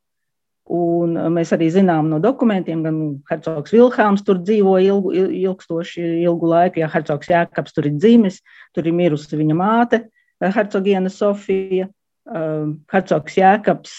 Un 0.74 1.17
mēs 1.36 1.50
arī 1.52 1.67
zinām 1.76 2.08
no 2.08 2.22
dokumentiem, 2.24 2.86
gan 2.86 3.00
Hercogs 3.28 3.74
Vilhelms 3.76 4.22
tur 4.24 4.38
dzīvo 4.39 4.78
ilgu, 4.80 5.12
ilgstoši 5.12 6.06
ilgu 6.24 6.48
laiku, 6.48 6.80
ja 6.80 6.88
Hercogs 6.88 7.28
Jēkabs 7.28 7.76
tur 7.76 7.89
ir 7.89 7.98
dzimis, 7.98 8.38
tur 8.72 8.88
ir 8.88 8.96
mirusi 8.96 9.36
viņa 9.36 9.58
māte, 9.60 10.00
Hercogiena 10.39 11.12
Sofija, 11.12 11.89
Hercogs 12.24 13.36
Jēkabs 13.36 13.98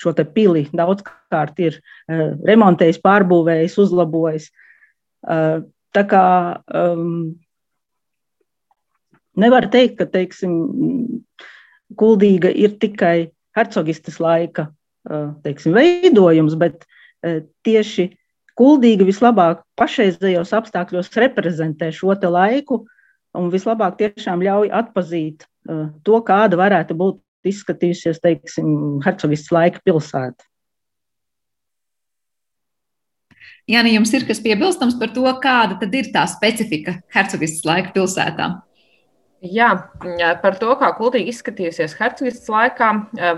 šo 0.00 0.14
pili 0.34 0.66
daudzkārt 0.72 1.60
ir 1.60 1.78
uh, 1.80 2.32
remontējis, 2.48 3.00
pārbūvējis, 3.04 3.78
uzlabojis. 3.84 4.50
Uh, 5.20 5.62
tā 5.94 6.04
kā 6.08 6.24
um, 6.72 7.36
nevar 9.40 9.68
teikt, 9.72 9.98
ka 10.00 10.08
teiksim, 10.10 10.54
kuldīga 12.00 12.52
ir 12.54 12.78
tikai 12.80 13.30
hercogistas 13.56 14.20
laika 14.22 14.70
uh, 14.70 15.34
teiksim, 15.44 15.74
veidojums, 15.76 16.56
bet 16.60 16.86
uh, 16.86 17.42
tieši 17.66 18.10
kuldīga 18.58 19.06
vislabāk 19.08 19.64
pašreizējos 19.80 20.52
apstākļos 20.56 21.12
reprezentē 21.16 21.90
šo 21.94 22.16
laiku 22.28 22.84
un 23.36 23.50
vislabāk 23.52 23.98
tiešām 24.00 24.42
ļauj 24.44 24.72
atpazīt 24.74 25.46
uh, 25.46 25.88
to, 26.04 26.20
kāda 26.26 26.58
varētu 26.60 26.96
būt 26.98 27.20
izskatījusies, 27.48 28.20
teiksim, 28.22 28.70
hercogistas 29.04 29.52
laika 29.54 29.82
pilsēta. 29.86 30.46
Jā, 33.70 33.84
nu 33.86 33.92
jums 33.92 34.10
ir 34.16 34.24
kas 34.26 34.40
piebilstams 34.42 34.96
par 34.98 35.12
to, 35.14 35.26
kāda 35.42 35.78
tad 35.78 35.94
ir 35.94 36.10
tā 36.14 36.24
specifika 36.30 36.98
hercogistas 37.14 37.62
laika 37.68 37.94
pilsētām? 37.94 38.58
Jā, 39.40 39.70
par 40.42 40.58
to, 40.60 40.68
kā 40.76 40.90
kultīgi 40.98 41.32
izskatījusies 41.32 41.94
hercogistas 41.96 42.50
laikā, 42.52 42.88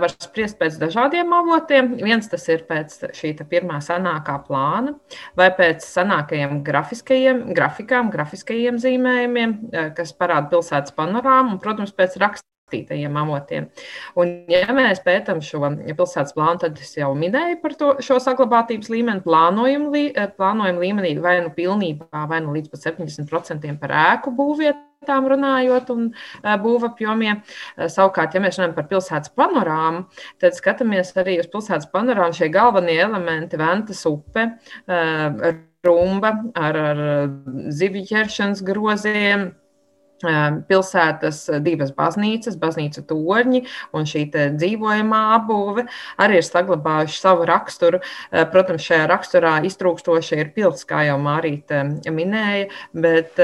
var 0.01 0.11
spriest 0.11 0.57
pēc 0.59 0.75
dažādiem 0.81 1.31
avotiem. 1.31 1.93
Viens 2.03 2.27
tas 2.27 2.43
ir 2.51 2.65
pēc 2.67 2.97
šī 3.15 3.31
pirmā 3.47 3.79
senākā 3.83 4.35
plāna 4.43 4.97
vai 5.39 5.47
pēc 5.55 5.85
senākajiem 5.87 6.59
grafiskajiem, 6.67 7.45
grafikām, 7.55 8.11
grafiskajiem 8.11 8.81
zīmējumiem, 8.83 9.55
kas 9.95 10.11
parāda 10.17 10.51
pilsētas 10.51 10.91
panorāmu, 10.97 11.55
un, 11.55 11.61
protams, 11.63 11.95
pēc 11.95 12.19
raksta 12.19 12.52
rakstītajiem 12.73 13.17
avotiem. 13.17 13.67
Un, 14.15 14.45
ja 14.49 14.73
mēs 14.73 15.01
pētām 15.03 15.41
šo 15.41 15.61
pilsētas 15.95 16.33
plānu, 16.33 16.59
tad 16.61 16.79
es 16.79 16.95
jau 16.97 17.13
minēju 17.15 17.59
par 17.61 17.75
to, 17.77 17.91
šo 18.01 18.19
saglabātības 18.19 18.89
līmeni, 18.89 19.23
plānojumu, 19.23 19.91
lī, 19.93 20.11
eh, 20.15 20.27
plānojumu 20.37 20.79
līmenī 20.79 21.21
vai 21.21 21.41
nu 21.41 21.49
pilnībā, 21.49 22.27
vai 22.27 22.41
nu 22.41 22.53
līdz 22.53 22.71
pat 22.71 22.81
70% 22.81 23.79
par 23.79 23.89
ēku 23.89 24.33
būvvietām 24.35 25.27
runājot 25.27 25.89
un 25.89 26.13
eh, 26.43 26.57
būvapjomiem. 26.57 27.41
Eh, 27.77 27.87
savukārt, 27.87 28.33
ja 28.33 28.41
mēs 28.41 28.57
runājam 28.57 28.75
par 28.75 28.87
pilsētas 28.87 29.33
panorāmu, 29.35 30.07
tad 30.39 30.53
skatāmies 30.53 31.13
arī 31.15 31.39
uz 31.39 31.47
pilsētas 31.47 31.91
panorāmu 31.91 32.33
šie 32.33 32.49
galvenie 32.49 32.99
elementi- 32.99 33.57
Ventas 33.63 34.05
upe, 34.05 34.57
rumba 35.83 36.31
ar, 36.55 36.77
ar 36.77 36.99
zivju 37.69 38.05
ķeršanas 38.07 38.63
groziem 38.63 39.51
pilsētas 40.69 41.41
divas 41.65 41.93
baznīcas, 41.95 42.57
baznīca 42.59 43.03
torņi 43.09 43.63
un 43.93 44.07
šī 44.09 44.25
dzīvojamā 44.33 45.21
apbūve 45.37 45.85
arī 46.23 46.39
ir 46.39 46.47
saglabājuši 46.47 47.19
savu 47.19 47.47
raksturu. 47.49 48.01
Protams, 48.53 48.85
šajā 48.87 49.07
raksturā 49.11 49.53
iztrūkstoši 49.69 50.39
ir 50.39 50.53
pilsēta, 50.55 50.89
kā 50.89 51.03
jau 51.09 51.19
Mārīte 51.21 51.83
minēja, 52.11 52.69
bet 52.95 53.39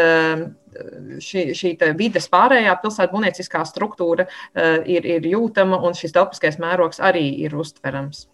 šī, 1.23 1.49
šī 1.57 1.73
vides 1.99 2.29
pārējā 2.31 2.75
pilsētas 2.81 3.13
būvnieciskā 3.13 3.63
struktūra 3.67 4.27
ir, 4.85 5.07
ir 5.17 5.31
jūtama 5.33 5.81
un 5.85 5.97
šis 5.97 6.15
telpiskais 6.15 6.59
mērogs 6.61 7.01
arī 7.03 7.27
ir 7.45 7.57
uztverams. 7.57 8.27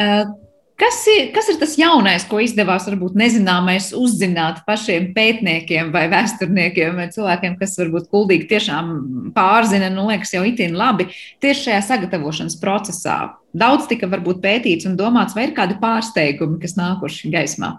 Uh. 0.00 0.32
Kas 0.82 0.96
ir, 1.06 1.28
kas 1.30 1.46
ir 1.52 1.58
tas 1.60 1.76
jaunais, 1.78 2.24
ko 2.26 2.40
izdevās 2.42 2.88
varbūt 2.88 3.14
nezināmais 3.18 3.92
uzzināt 3.94 4.64
pašiem 4.66 5.12
pētniekiem 5.14 5.92
vai 5.94 6.08
vēsturniekiem 6.10 6.98
vai 6.98 7.06
cilvēkiem, 7.12 7.54
kas 7.60 7.76
varbūt 7.78 8.08
kuldīgi 8.10 8.48
tiešām 8.50 8.90
pārzina, 9.36 9.92
nu, 9.94 10.08
liekas, 10.10 10.32
jau 10.34 10.42
itin 10.48 10.74
labi 10.74 11.06
tieši 11.44 11.68
šajā 11.68 11.84
sagatavošanas 11.86 12.58
procesā? 12.58 13.20
Daudz 13.54 13.86
tika 13.92 14.10
varbūt 14.10 14.42
pētīts 14.42 14.88
un 14.90 14.98
domāts, 14.98 15.38
vai 15.38 15.46
ir 15.46 15.54
kādi 15.54 15.78
pārsteigumi, 15.78 16.58
kas 16.64 16.74
nākuši 16.80 17.30
gaismā? 17.30 17.76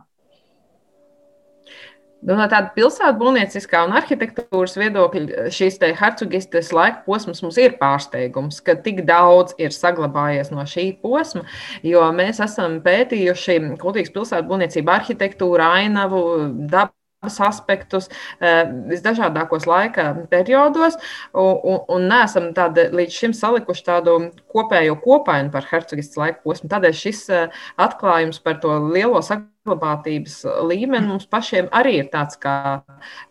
Nu, 2.23 2.37
no 2.39 2.45
tāda 2.47 2.71
pilsētu 2.75 3.19
būvnieciskā 3.19 3.81
un 3.83 3.95
arhitektūras 3.99 4.77
viedokļa 4.79 5.49
šīs 5.51 5.79
hercogistes 5.99 6.71
laika 6.75 7.03
posms 7.07 7.43
mums 7.43 7.59
ir 7.59 7.75
pārsteigums, 7.81 8.61
ka 8.63 8.77
tik 8.85 9.01
daudz 9.09 9.57
ir 9.59 9.75
saglabājies 9.75 10.53
no 10.55 10.63
šī 10.63 10.87
posma, 11.03 11.43
jo 11.83 12.05
mēs 12.15 12.39
esam 12.45 12.79
pētījuši 12.85 13.59
kultūras 13.81 14.13
pilsētu 14.15 14.47
būvniecību, 14.51 14.95
arhitektūru, 14.95 15.67
ainavu, 15.67 16.23
dabu 16.71 16.95
aspektus 17.23 18.09
eh, 18.39 18.63
visdažādākos 18.89 19.67
laika 19.69 20.09
periodos, 20.31 20.97
un, 21.33 21.79
un, 21.87 22.07
neesam 22.09 22.51
tādi, 22.55 22.89
līdz 22.93 23.19
šim 23.19 23.35
salikuši 23.37 23.85
tādu 23.87 24.17
kopējo 24.53 24.97
kopainu 25.03 25.53
par 25.53 25.67
hercogistas 25.71 26.19
laika 26.19 26.43
posmu. 26.43 26.69
Tādēļ 26.71 26.97
šis 27.03 27.23
eh, 27.33 27.61
atklājums 27.81 28.41
par 28.43 28.59
to 28.63 28.75
lielo 28.85 29.21
saglabātības 29.23 30.41
līmeni 30.69 31.09
mums 31.09 31.29
pašiem 31.31 31.71
arī 31.75 31.99
ir 32.01 32.11
tāds 32.13 32.39
kā, 32.41 32.57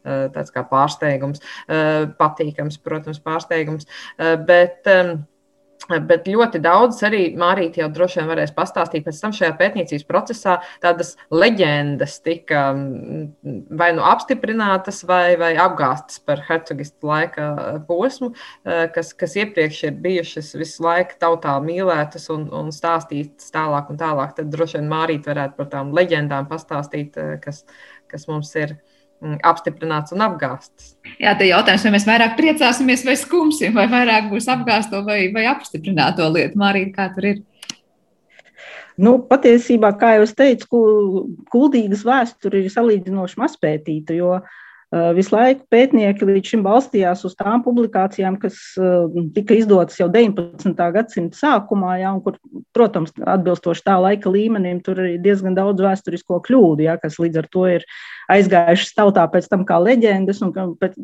eh, 0.06 0.28
tāds 0.34 0.54
kā 0.54 0.64
pārsteigums, 0.68 1.42
patīkams, 2.18 2.78
protams, 2.82 3.20
pārsteigums. 3.22 3.88
Bet, 4.46 4.88
Bet 5.90 6.28
ļoti 6.30 6.60
daudz 6.62 7.00
arī 7.06 7.22
Mārīte 7.38 7.82
jau 7.82 7.88
droši 7.92 8.20
vien 8.20 8.28
varēs 8.30 8.52
pastāstīt. 8.54 9.04
Pēc 9.06 9.18
tam 9.22 9.34
šajā 9.34 9.50
pētniecības 9.58 10.06
procesā 10.08 10.56
tādas 10.82 11.14
leģendas 11.34 12.18
tika 12.22 12.68
mm, 12.76 13.56
vai 13.80 13.90
nu 13.96 14.04
apstiprinātas, 14.06 15.02
vai, 15.08 15.34
vai 15.40 15.52
apgāstas 15.60 16.22
par 16.22 16.44
hercogistu 16.46 17.10
laika 17.10 17.48
posmu, 17.88 18.32
eh, 18.64 18.86
kas, 18.94 19.12
kas 19.18 19.36
iepriekš 19.42 19.82
ir 19.88 19.98
bijušas 20.06 20.54
visu 20.60 20.86
laiku 20.86 21.18
tautā 21.22 21.56
mīlētas 21.64 22.28
un, 22.34 22.46
un 22.54 22.70
stāstītas 22.74 23.50
tālāk 23.54 23.90
un 23.90 24.00
tālāk. 24.00 24.36
Tad 24.38 24.54
droši 24.54 24.78
vien 24.78 24.90
Mārīte 24.92 25.34
varētu 25.34 25.58
par 25.58 25.72
tām 25.74 25.92
leģendām 25.98 26.48
pastāstīt, 26.52 27.18
eh, 27.18 27.36
kas, 27.42 27.64
kas 28.12 28.30
mums 28.30 28.54
ir 28.60 28.76
Mm, 28.76 28.91
apstiprināts 29.46 30.14
un 30.14 30.24
apgāstas. 30.24 30.94
Jā, 31.20 31.34
te 31.38 31.46
jautājums, 31.48 31.86
vai 31.86 31.94
mēs 31.96 32.08
vairāk 32.08 32.34
priecāsimies 32.38 33.04
vai 33.06 33.16
skumsim, 33.20 33.74
vai 33.76 33.86
vairāk 33.90 34.28
būs 34.32 34.48
apgāsto 34.52 35.04
vai, 35.06 35.24
vai 35.34 35.46
apstiprināto 35.50 36.28
lietu. 36.34 36.58
Mārija, 36.60 36.92
kā 36.96 37.08
tur 37.14 37.28
ir? 37.30 37.42
Nu, 39.02 39.16
patiesībā, 39.28 39.94
kā 39.98 40.16
jau 40.18 40.26
teicu, 40.36 40.82
kuldīgas 41.52 42.02
vēsture 42.04 42.60
ir 42.60 42.74
salīdzinoši 42.74 43.40
mazpētīta, 43.40 44.18
jo 44.18 44.34
uh, 44.36 44.60
visu 45.16 45.32
laiku 45.32 45.64
pētnieki 45.72 46.26
līdz 46.28 46.50
šim 46.52 46.62
balstījās 46.66 47.22
uz 47.24 47.32
tām 47.38 47.62
publikācijām, 47.64 48.36
kas 48.40 48.58
eh, 48.76 49.20
tika 49.32 49.56
izdotas 49.56 49.96
jau 49.96 50.08
19. 50.12 50.82
gadsimta 50.96 51.38
sākumā, 51.38 51.94
ja, 52.02 52.10
un 52.12 52.20
kur, 52.24 52.36
protams, 52.76 53.14
atbilstoši 53.16 53.86
tā 53.86 53.96
laika 54.02 54.32
līmenim, 54.32 54.82
tur 54.84 55.00
ir 55.00 55.16
diezgan 55.24 55.56
daudz 55.56 55.80
vēsturisko 55.80 56.42
kļūdu, 56.44 56.84
ja, 56.84 56.98
kas 57.00 57.16
līdz 57.22 57.40
ar 57.40 57.48
to 57.54 57.64
ir 57.78 57.86
aizgājušas 58.32 58.92
tautā 58.98 59.24
pēc 59.32 59.48
tam 59.48 59.64
kā 59.68 59.80
leģendas, 59.80 60.44
un 60.44 60.52
pēc 60.52 61.00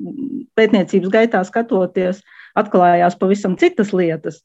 pētniecības 0.59 1.15
gaitā 1.15 1.43
skatoties, 1.49 2.21
atklājās 2.61 3.17
pavisam 3.17 3.57
citas 3.57 3.97
lietas. 3.97 4.43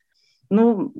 Nu, 0.53 0.91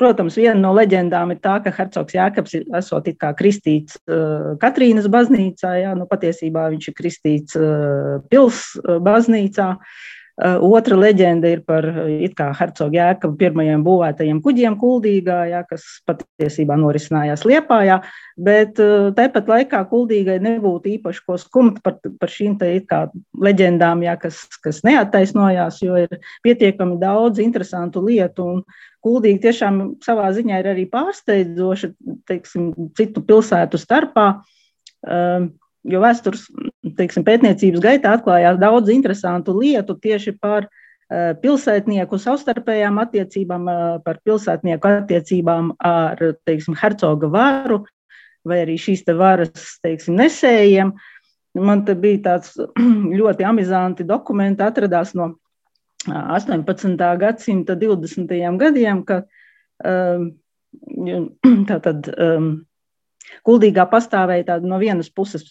protams, 0.00 0.36
viena 0.36 0.58
no 0.58 0.74
leģendām 0.76 1.30
ir 1.32 1.38
tā, 1.44 1.58
ka 1.64 1.72
Hercogs 1.74 2.16
Jēkabs 2.16 2.56
ir 2.58 2.66
esot 2.76 3.08
it 3.08 3.18
kā 3.22 3.30
kristīts 3.38 4.00
uh, 4.10 4.54
Katrīnas 4.60 5.08
baznīcā, 5.12 5.74
jā, 5.84 5.94
nu 5.96 6.08
patiesībā 6.10 6.66
viņš 6.74 6.90
ir 6.90 6.96
kristīts 6.98 7.58
uh, 7.58 8.18
pils 8.28 8.72
uh, 8.82 8.98
baznīcā. 9.04 9.70
Uh, 9.78 10.17
otra 10.38 10.94
leģenda 10.94 11.50
ir 11.50 11.64
par 11.66 11.82
uh, 11.90 12.52
hercogu 12.58 12.94
jēkabu 12.94 13.34
pirmajiem 13.40 13.82
būvētajiem 13.82 14.38
kuģiem 14.44 14.76
Kuldīgā, 14.78 15.38
jā, 15.50 15.62
kas 15.66 15.86
patiesībā 16.06 16.76
norisinājās 16.78 17.42
Liepājā, 17.48 17.96
bet 18.38 18.78
uh, 18.82 19.08
tāpat 19.16 19.50
laikā 19.50 19.82
Kuldīgai 19.90 20.38
nebūtu 20.44 20.92
īpaši 20.94 21.24
ko 21.26 21.38
skumt 21.42 21.82
par, 21.82 21.98
par 21.98 22.30
šīm 22.30 22.54
te 22.60 22.70
leģendām, 23.42 24.06
jā, 24.06 24.14
kas, 24.22 24.44
kas 24.62 24.84
neattaisnojās, 24.86 25.82
jo 25.82 25.98
ir 26.04 26.20
pietiekami 26.46 27.00
daudz 27.02 27.42
interesantu 27.42 28.04
lietu. 28.06 28.46
Un 28.46 28.62
Kuldīgi 29.02 29.42
tiešām 29.48 29.82
savā 30.06 30.30
ziņā 30.34 30.62
ir 30.62 30.70
arī 30.70 30.86
pārsteidzoša, 30.90 31.92
teiksim, 32.30 32.70
citu 32.98 33.26
pilsētu 33.26 33.78
starpā. 33.78 34.28
Um, 35.06 35.52
jo 35.86 36.00
vēstures 36.02 36.46
teiksim, 36.96 37.24
pētniecības 37.26 37.82
gaitā 37.84 38.14
atklājās 38.16 38.58
daudz 38.60 38.92
interesantu 38.92 39.56
lietu 39.58 39.96
tieši 39.98 40.34
par 40.40 40.66
eh, 40.68 41.34
pilsētnieku 41.42 42.18
savstarpējām 42.20 43.00
attiecībām, 43.04 43.68
eh, 43.72 43.84
par 44.04 44.20
pilsētnieku 44.24 44.90
attiecībām 44.92 45.74
ar 45.78 46.22
teiksim, 46.48 46.76
hercoga 46.78 47.30
varu 47.32 47.82
vai 48.48 48.62
arī 48.64 48.78
šīs 48.80 49.04
te 49.06 49.14
varas 49.18 49.78
teiksim, 49.84 50.16
nesējiem. 50.18 50.92
Man 51.58 51.84
te 51.84 51.94
bija 51.98 52.22
tāds 52.30 52.54
ļoti 53.20 53.46
amizanti 53.48 54.06
dokumenti, 54.06 54.64
atradās 54.64 55.14
no 55.18 55.34
18. 56.08 56.96
gadsimta 57.20 57.76
20. 57.76 58.32
gadiem, 58.60 59.02
ka 59.04 59.22
tātad 61.70 62.08
um, 62.14 62.48
Kuldīgā 63.46 63.84
pastāvēja 63.90 64.46
tāda 64.52 64.68
no 64.68 64.78
vienas 64.80 65.10
puses 65.12 65.46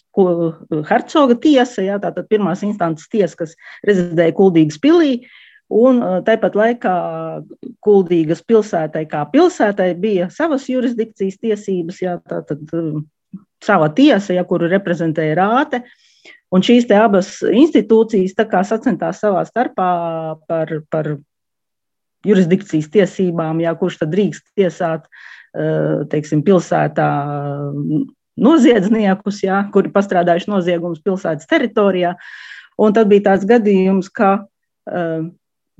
hercoga 0.88 1.36
tiesa, 1.40 1.84
jā, 1.84 1.98
tātad 2.02 2.28
pirmās 2.30 2.64
instances 2.66 3.08
tiesa, 3.12 3.36
kas 3.42 3.54
rezidēja 3.86 4.34
Kuldīgas 4.38 4.80
pilī, 4.82 5.12
un 5.72 6.02
uh, 6.02 6.18
tāpat 6.26 6.56
laikā 6.58 6.96
Kuldīgas 7.84 8.42
pilsētai 8.48 9.04
kā 9.10 9.24
pilsētai 9.32 9.92
bija 10.00 10.28
savas 10.34 10.68
jurisdikcijas 10.70 11.38
tiesības, 11.44 12.02
jā, 12.02 12.18
tātad 12.28 12.74
um, 12.76 13.06
sava 13.64 13.90
tiesa, 13.94 14.34
ja, 14.36 14.46
kuru 14.48 14.70
reprezentēja 14.70 15.38
rāte. 15.38 15.82
Un 16.54 16.62
šīs 16.64 16.86
abas 16.96 17.42
institūcijas 17.44 18.32
sacentās 18.64 19.18
savā 19.20 19.42
starpā 19.44 19.88
par, 20.48 20.70
par 20.88 21.10
jurisdikcijas 22.24 22.88
tiesībām, 22.94 23.60
jā, 23.60 23.74
kurš 23.76 23.98
tad 24.00 24.14
drīkst 24.14 24.46
tiesāt 24.56 25.04
uh, 25.04 25.10
Eh, 25.10 25.37
teiksim, 26.12 26.42
pilsētā 26.46 27.08
noziedzniekus, 28.38 29.42
ja, 29.42 29.62
kuri 29.72 29.90
pastrādājuši 29.94 30.50
noziegumus 30.52 31.02
pilsētas 31.04 31.48
teritorijā. 31.50 32.14
Un 32.78 32.94
tad 32.94 33.10
bija 33.10 33.32
tāds 33.32 33.46
gadījums, 33.48 34.10
ka 34.14 34.30
uh, 34.44 35.28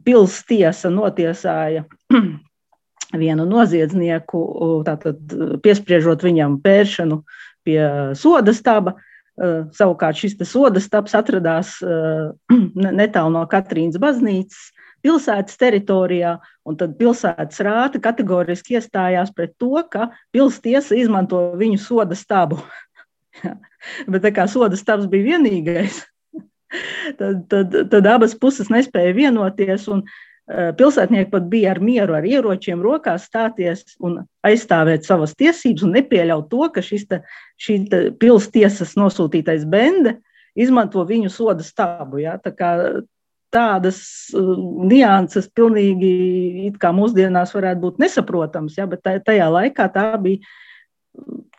pils 0.06 0.40
tiesa 0.48 0.90
notiesāja 0.90 1.84
vienu 3.22 3.46
noziedznieku, 3.48 4.40
tātad 4.86 5.36
piespriežot 5.64 6.24
viņam 6.26 6.58
pēršanu 6.64 7.22
pie 7.66 7.80
soda 8.18 8.54
staba. 8.56 8.96
Uh, 9.38 9.68
savukārt 9.70 10.18
šis 10.18 10.34
soda 10.50 10.82
stabs 10.82 11.14
atradās 11.14 11.76
netālu 13.00 13.30
no 13.36 13.44
Katrīnas 13.46 14.00
baznīcas, 14.02 14.72
pilsētas 15.08 15.56
teritorijā, 15.60 16.36
un 16.68 16.76
tad 16.76 16.98
pilsētas 17.00 17.64
rāta 17.64 18.00
kategoriski 18.04 18.76
iestājās 18.76 19.32
pret 19.34 19.56
to, 19.60 19.72
ka 19.88 20.10
pilstiesa 20.34 20.98
izmanto 20.98 21.40
viņu 21.56 21.80
soda 21.80 22.18
stabu. 22.18 22.60
Bet 24.12 24.24
tā 24.26 24.34
kā 24.36 24.48
soda 24.50 24.76
stabs 24.76 25.08
bija 25.08 25.32
vienīgais, 25.32 26.02
tad, 27.20 27.44
tad, 27.48 27.76
tad 27.92 28.08
abas 28.12 28.36
puses 28.36 28.68
nespēja 28.72 29.16
vienoties. 29.16 29.88
Uh, 29.88 30.02
Pilsētnieki 30.48 31.28
pat 31.28 31.44
bija 31.52 31.74
ar 31.74 31.78
mieru, 31.84 32.14
ar 32.16 32.24
ieročiem 32.24 32.80
rokās 32.80 33.26
stāties 33.28 33.82
un 34.00 34.22
aizstāvēt 34.48 35.04
savas 35.04 35.34
tiesības 35.36 35.84
un 35.84 35.92
nepieļaut 35.92 36.46
to, 36.48 36.62
ka 36.72 36.80
šis 36.84 37.04
te, 37.10 37.18
šī 37.60 37.76
pilstiesas 38.16 38.94
nosūtītais 38.96 39.66
bende 39.68 40.14
izmanto 40.56 41.04
viņu 41.04 41.28
soda 41.34 41.66
stabu. 41.66 42.22
Ja? 42.24 42.38
Tā 42.40 42.54
kā 42.56 42.70
tādas 43.54 43.98
uh, 44.36 44.54
nianses 44.88 45.48
pilnīgi 45.56 46.72
kā 46.80 46.92
mūsdienās 46.94 47.54
varētu 47.56 47.82
būt 47.84 48.02
nesaprotams, 48.02 48.76
ja, 48.78 48.88
bet 48.90 49.04
tajā 49.04 49.48
laikā 49.52 49.88
tā 49.94 50.10
bija 50.22 50.44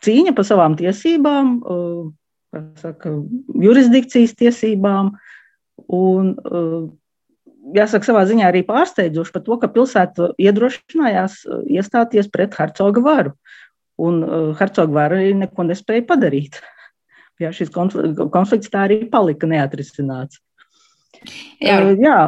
cīņa 0.04 0.34
par 0.36 0.46
savām 0.48 0.76
tiesībām, 0.78 1.52
uh, 1.60 2.08
saka, 2.80 3.14
jurisdikcijas 3.66 4.36
tiesībām. 4.38 5.14
Un, 5.90 6.34
uh, 6.44 6.90
jāsaka, 7.76 8.10
savā 8.10 8.26
ziņā 8.28 8.50
arī 8.50 8.62
pārsteidzoši 8.68 9.34
par 9.34 9.44
to, 9.46 9.56
ka 9.62 9.70
pilsēta 9.72 10.30
iedrošinājās 10.40 11.42
iestāties 11.70 12.30
pret 12.32 12.54
hercoga 12.58 13.02
varu. 13.04 13.34
Un 14.00 14.22
hercoga 14.56 14.94
vara 14.96 15.18
arī 15.20 15.34
neko 15.36 15.66
nespēja 15.68 16.06
padarīt. 16.08 16.56
Jā, 17.42 17.50
šis 17.56 17.72
konflikts 17.72 18.72
tā 18.72 18.86
arī 18.86 19.02
palika 19.12 19.48
neatrisināts. 19.48 20.40
Jā. 21.60 21.80
jā. 22.00 22.20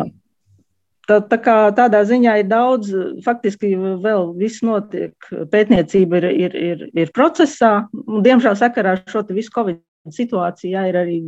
Tā, 1.09 1.19
tā 1.27 1.39
kā 1.43 1.55
tādā 1.75 2.05
ziņā 2.07 2.37
ir 2.41 2.51
daudz, 2.51 2.93
faktiski 3.25 3.73
vēl 4.05 4.29
viss 4.39 4.63
notiek, 4.63 5.17
pētniecība 5.51 6.21
ir, 6.21 6.29
ir, 6.47 6.59
ir, 6.71 6.85
ir 6.95 7.11
procesā. 7.17 7.89
Diemžēl 7.93 8.55
sakarā 8.61 8.95
ar 8.97 9.03
šo 9.11 9.25
visu 9.33 9.51
Covid 9.55 9.81
situāciju 10.11 10.73
jā, 10.73 10.85
ir 10.91 10.99
arī 10.99 11.19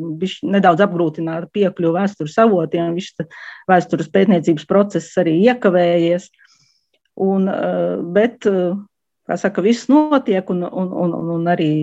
nedaudz 0.47 0.83
apgrūtināta 0.87 1.51
piekļuve 1.55 1.99
vēstures 1.99 2.39
avotiem. 2.43 2.95
Viss 2.97 3.15
vēstures 3.71 4.11
pētniecības 4.15 4.67
process 4.71 5.19
arī 5.21 5.37
iekavējies. 5.51 6.31
Un, 7.25 7.47
bet, 8.15 8.47
kā 9.27 9.39
saka, 9.39 9.63
viss 9.63 9.91
notiek 9.91 10.49
un, 10.51 10.65
un, 10.67 10.91
un, 11.05 11.15
un 11.37 11.51
arī 11.51 11.75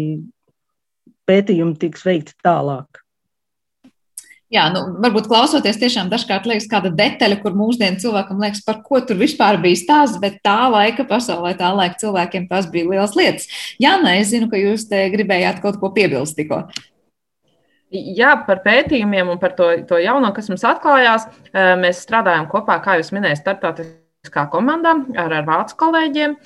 pētījumi 1.27 1.79
tiks 1.79 2.03
veikti 2.07 2.35
tālāk. 2.43 3.00
Jā, 4.51 4.65
nu, 4.73 4.81
varbūt 4.99 5.29
klausoties, 5.31 5.77
tiešām 5.79 6.09
dažkārt 6.11 6.47
liekas 6.49 6.65
kāda 6.67 6.89
detaļa, 6.91 7.37
kur 7.39 7.53
mūsdienu 7.55 8.01
cilvēkam 8.03 8.41
liekas, 8.43 8.59
par 8.67 8.81
ko 8.83 8.99
tur 8.99 9.15
vispār 9.21 9.55
bija 9.63 9.79
stāsts, 9.79 10.19
bet 10.19 10.41
tā 10.43 10.65
laika 10.73 11.05
pasaulē, 11.07 11.53
tā 11.55 11.69
laika 11.71 11.95
cilvēkiem 12.01 12.49
tas 12.49 12.67
bija 12.73 12.89
liels 12.89 13.15
lietas. 13.15 13.47
Jā, 13.79 13.95
nē, 14.03 14.17
es 14.19 14.33
zinu, 14.33 14.51
ka 14.51 14.59
jūs 14.59 14.89
te 14.91 15.05
gribējāt 15.15 15.63
kaut 15.63 15.79
ko 15.79 15.93
piebilst 15.95 16.35
tikko. 16.35 16.65
Jā, 17.91 18.35
par 18.43 18.59
pētījumiem 18.65 19.31
un 19.31 19.39
par 19.39 19.55
to, 19.55 19.71
to 19.87 20.03
jauno, 20.03 20.35
kas 20.35 20.51
mums 20.51 20.67
atklājās. 20.67 21.31
Mēs 21.79 22.03
strādājam 22.03 22.51
kopā, 22.51 22.81
kā 22.83 22.99
jūs 22.99 23.15
minējāt, 23.15 23.45
starptautiskā 23.45 24.49
komandā 24.51 24.97
ar, 25.15 25.41
ar 25.41 25.47
vācu 25.47 25.79
kolēģiem. 25.79 26.39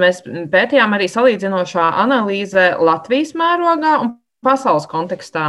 Mēs 0.00 0.24
pētījām 0.52 0.96
arī 0.96 1.12
salīdzinošā 1.12 1.90
analīze 2.00 2.70
Latvijas 2.80 3.36
mērogā 3.36 3.98
un 4.04 4.16
pasaules 4.46 4.86
kontekstā, 4.90 5.46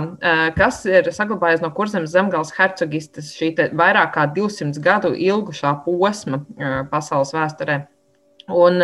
kas 0.57 0.81
ir 0.89 1.11
saglabājies 1.13 1.61
no 1.61 1.69
kurzemes 1.77 2.15
zemgāles 2.15 2.53
hercogistes 2.57 3.35
šī 3.37 3.53
vairāk 3.77 4.15
kā 4.17 4.25
200 4.33 4.81
gadu 4.83 5.13
ilgušā 5.13 5.75
posma 5.85 6.41
pasaules 6.91 7.35
vēsturē. 7.37 7.83
Un, 8.47 8.81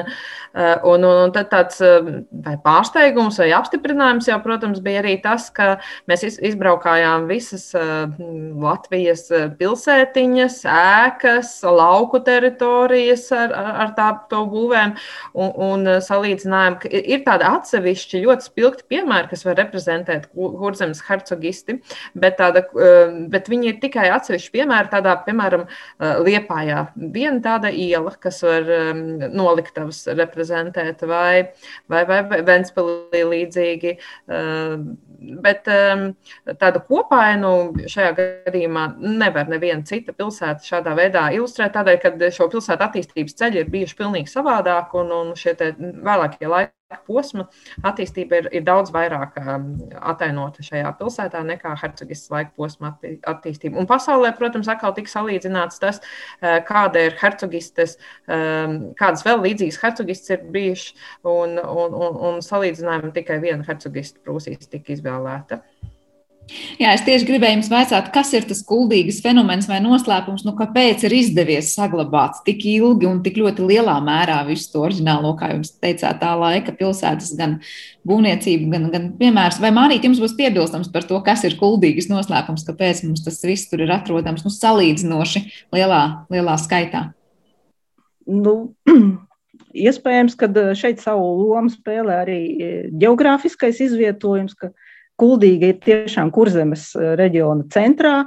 eh, 0.53 0.79
un, 0.83 1.03
un 1.07 1.31
tad 1.31 1.47
tāds 1.47 1.77
eh, 1.79 2.07
vai 2.43 2.57
pārsteigums 2.59 3.37
vai 3.39 3.47
apstiprinājums 3.55 4.25
jau, 4.27 4.35
protams, 4.43 4.81
bija 4.83 4.99
arī 4.99 5.13
tas, 5.23 5.45
ka 5.55 5.77
mēs 6.11 6.25
izbraukājām 6.27 7.29
visas 7.29 7.69
eh, 7.79 8.17
Latvijas 8.59 9.29
pilsētiņas, 9.59 10.57
ēkas, 10.67 11.53
lauku 11.63 12.19
teritorijas 12.27 13.29
ar, 13.37 13.55
ar 13.85 13.93
tādu 13.95 14.41
būvēm 14.51 14.97
un, 15.31 15.55
un 15.69 15.87
salīdzinājām, 16.03 16.77
ka 16.83 16.91
ir 16.91 17.23
tādi 17.23 17.47
atsevišķi 17.47 18.23
ļoti 18.25 18.49
spilgti 18.49 18.87
piemēri, 18.91 19.31
kas 19.31 19.47
var 19.47 19.55
reprezentēt 19.61 20.27
kurzemes 20.35 21.05
hercogisti, 21.07 21.77
bet, 22.19 22.35
tāda, 22.41 22.65
bet 23.31 23.47
viņi 23.47 23.71
ir 23.71 23.79
tikai 23.79 24.09
atsevišķi 24.17 24.53
piemēri 24.59 24.91
tādā, 24.91 25.15
piemēram, 25.23 25.65
Liepājā. 26.23 26.87
Viena 27.13 27.39
tāda 27.43 27.69
iela, 27.71 28.11
kas 28.19 28.41
var 28.43 28.67
no 29.31 29.52
noliktavas 29.53 30.03
reprezentēt, 30.17 31.05
vai, 31.09 31.53
vai, 31.91 32.03
vai 32.09 32.41
Ventspēlī 32.45 33.23
līdzīgi. 33.31 33.95
Eh, 33.95 34.75
bet 35.43 35.67
ehm, 35.71 36.09
tādu 36.59 36.83
kopainu 36.89 37.53
šajā 37.87 38.11
gadījumā 38.17 38.87
nevar 38.99 39.49
neviena 39.51 39.85
cita 39.87 40.15
pilsēta 40.17 40.65
šādā 40.67 40.95
veidā 40.99 41.29
ilustrēt, 41.35 41.75
tādēļ, 41.77 41.99
ka 42.03 42.31
šo 42.35 42.49
pilsētu 42.51 42.87
attīstības 42.87 43.37
ceļi 43.39 43.63
ir 43.63 43.73
bijuši 43.73 43.99
pilnīgi 43.99 44.33
savādāk 44.33 44.95
un, 44.99 45.13
un 45.15 45.35
šie 45.39 45.55
vēlākie 45.55 46.49
laiki 46.49 46.75
posma 47.07 47.47
attīstība 47.85 48.41
ir, 48.41 48.49
ir 48.59 48.65
daudz 48.67 48.93
vairāk 48.93 49.39
um, 49.41 49.67
atainota 50.13 50.65
šajā 50.65 50.93
pilsētā 50.99 51.43
nekā 51.47 51.73
hercogistas 51.81 52.31
laika 52.33 52.53
posma 52.59 52.93
atti, 52.93 53.15
attīstība. 53.29 53.79
Un 53.81 53.89
pasaulē, 53.89 54.33
protams, 54.37 54.69
atkal 54.71 54.95
tika 54.97 55.11
salīdzināts 55.11 55.81
tas, 55.83 56.01
uh, 56.03 56.59
kāda 56.67 57.07
ir 57.09 57.17
hercogistes, 57.21 57.97
um, 58.27 58.79
kādas 58.99 59.25
vēl 59.27 59.41
līdzīgas 59.47 59.81
hercogistas 59.83 60.37
ir 60.37 60.47
bijušas, 60.53 61.05
un, 61.27 61.57
un, 61.59 61.99
un, 62.07 62.19
un 62.29 62.41
salīdzinājumi 62.45 63.13
tikai 63.17 63.39
viena 63.43 63.65
hercogista 63.67 64.21
Prūsijas 64.23 64.69
tika 64.71 64.93
izvēlēta. 64.95 65.63
Jā, 66.77 66.91
es 66.91 67.01
tieši 67.05 67.25
gribēju 67.27 67.55
jums 67.55 67.69
jautāt, 67.71 68.09
kas 68.13 68.33
ir 68.35 68.43
tas 68.47 68.59
kuldīgas 68.67 69.21
fenomens 69.23 69.67
vai 69.69 69.79
noslēpums, 69.83 70.43
nu, 70.43 70.51
kāpēc 70.57 71.05
ir 71.07 71.15
izdevies 71.15 71.71
saglabāt 71.77 72.41
tik 72.47 72.65
ilgi 72.67 73.07
un 73.07 73.21
tik 73.23 73.39
ļoti 73.39 73.63
lielā 73.69 73.95
mērā 74.03 74.41
visu 74.49 74.67
to 74.73 74.83
oriģinālo, 74.83 75.33
kā 75.39 75.53
jūs 75.53 75.73
teicāt, 75.79 76.19
tā 76.21 76.33
laika 76.37 76.75
pilsētas, 76.75 77.31
gan 77.39 77.55
būvniecību, 78.09 78.69
gan, 78.75 78.89
gan 78.93 79.09
piemērs. 79.19 79.61
Vai 79.63 79.71
Mārīt, 79.75 80.03
jums 80.05 80.21
būs 80.21 80.35
piebilstams 80.39 80.91
par 80.93 81.07
to, 81.07 81.21
kas 81.25 81.45
ir 81.47 81.57
kuldīgas 81.61 82.11
noslēpums, 82.11 82.67
kāpēc 82.67 83.05
mums 83.07 83.23
tas 83.25 83.39
viss 83.47 83.71
tur 83.71 83.85
ir 83.85 83.95
atrodams 83.95 84.43
nu, 84.43 84.51
salīdzinoši 84.53 85.45
lielā, 85.75 86.03
lielā 86.33 86.59
skaitā? 86.59 87.07
Nu, 88.27 88.73
iespējams, 89.87 90.35
ka 90.39 90.51
šeit 90.77 90.99
savu 91.03 91.47
lomu 91.47 91.71
spēlē 91.71 92.23
arī 92.27 92.41
geogrāfiskais 92.99 93.79
izvietojums, 93.87 94.59
ka 94.59 94.75
Kuldīga 95.21 95.69
ir 95.69 95.81
tiešām 95.83 96.31
kurzemes 96.33 96.89
eh, 96.97 97.13
reģiona 97.19 97.67
centrā. 97.73 98.23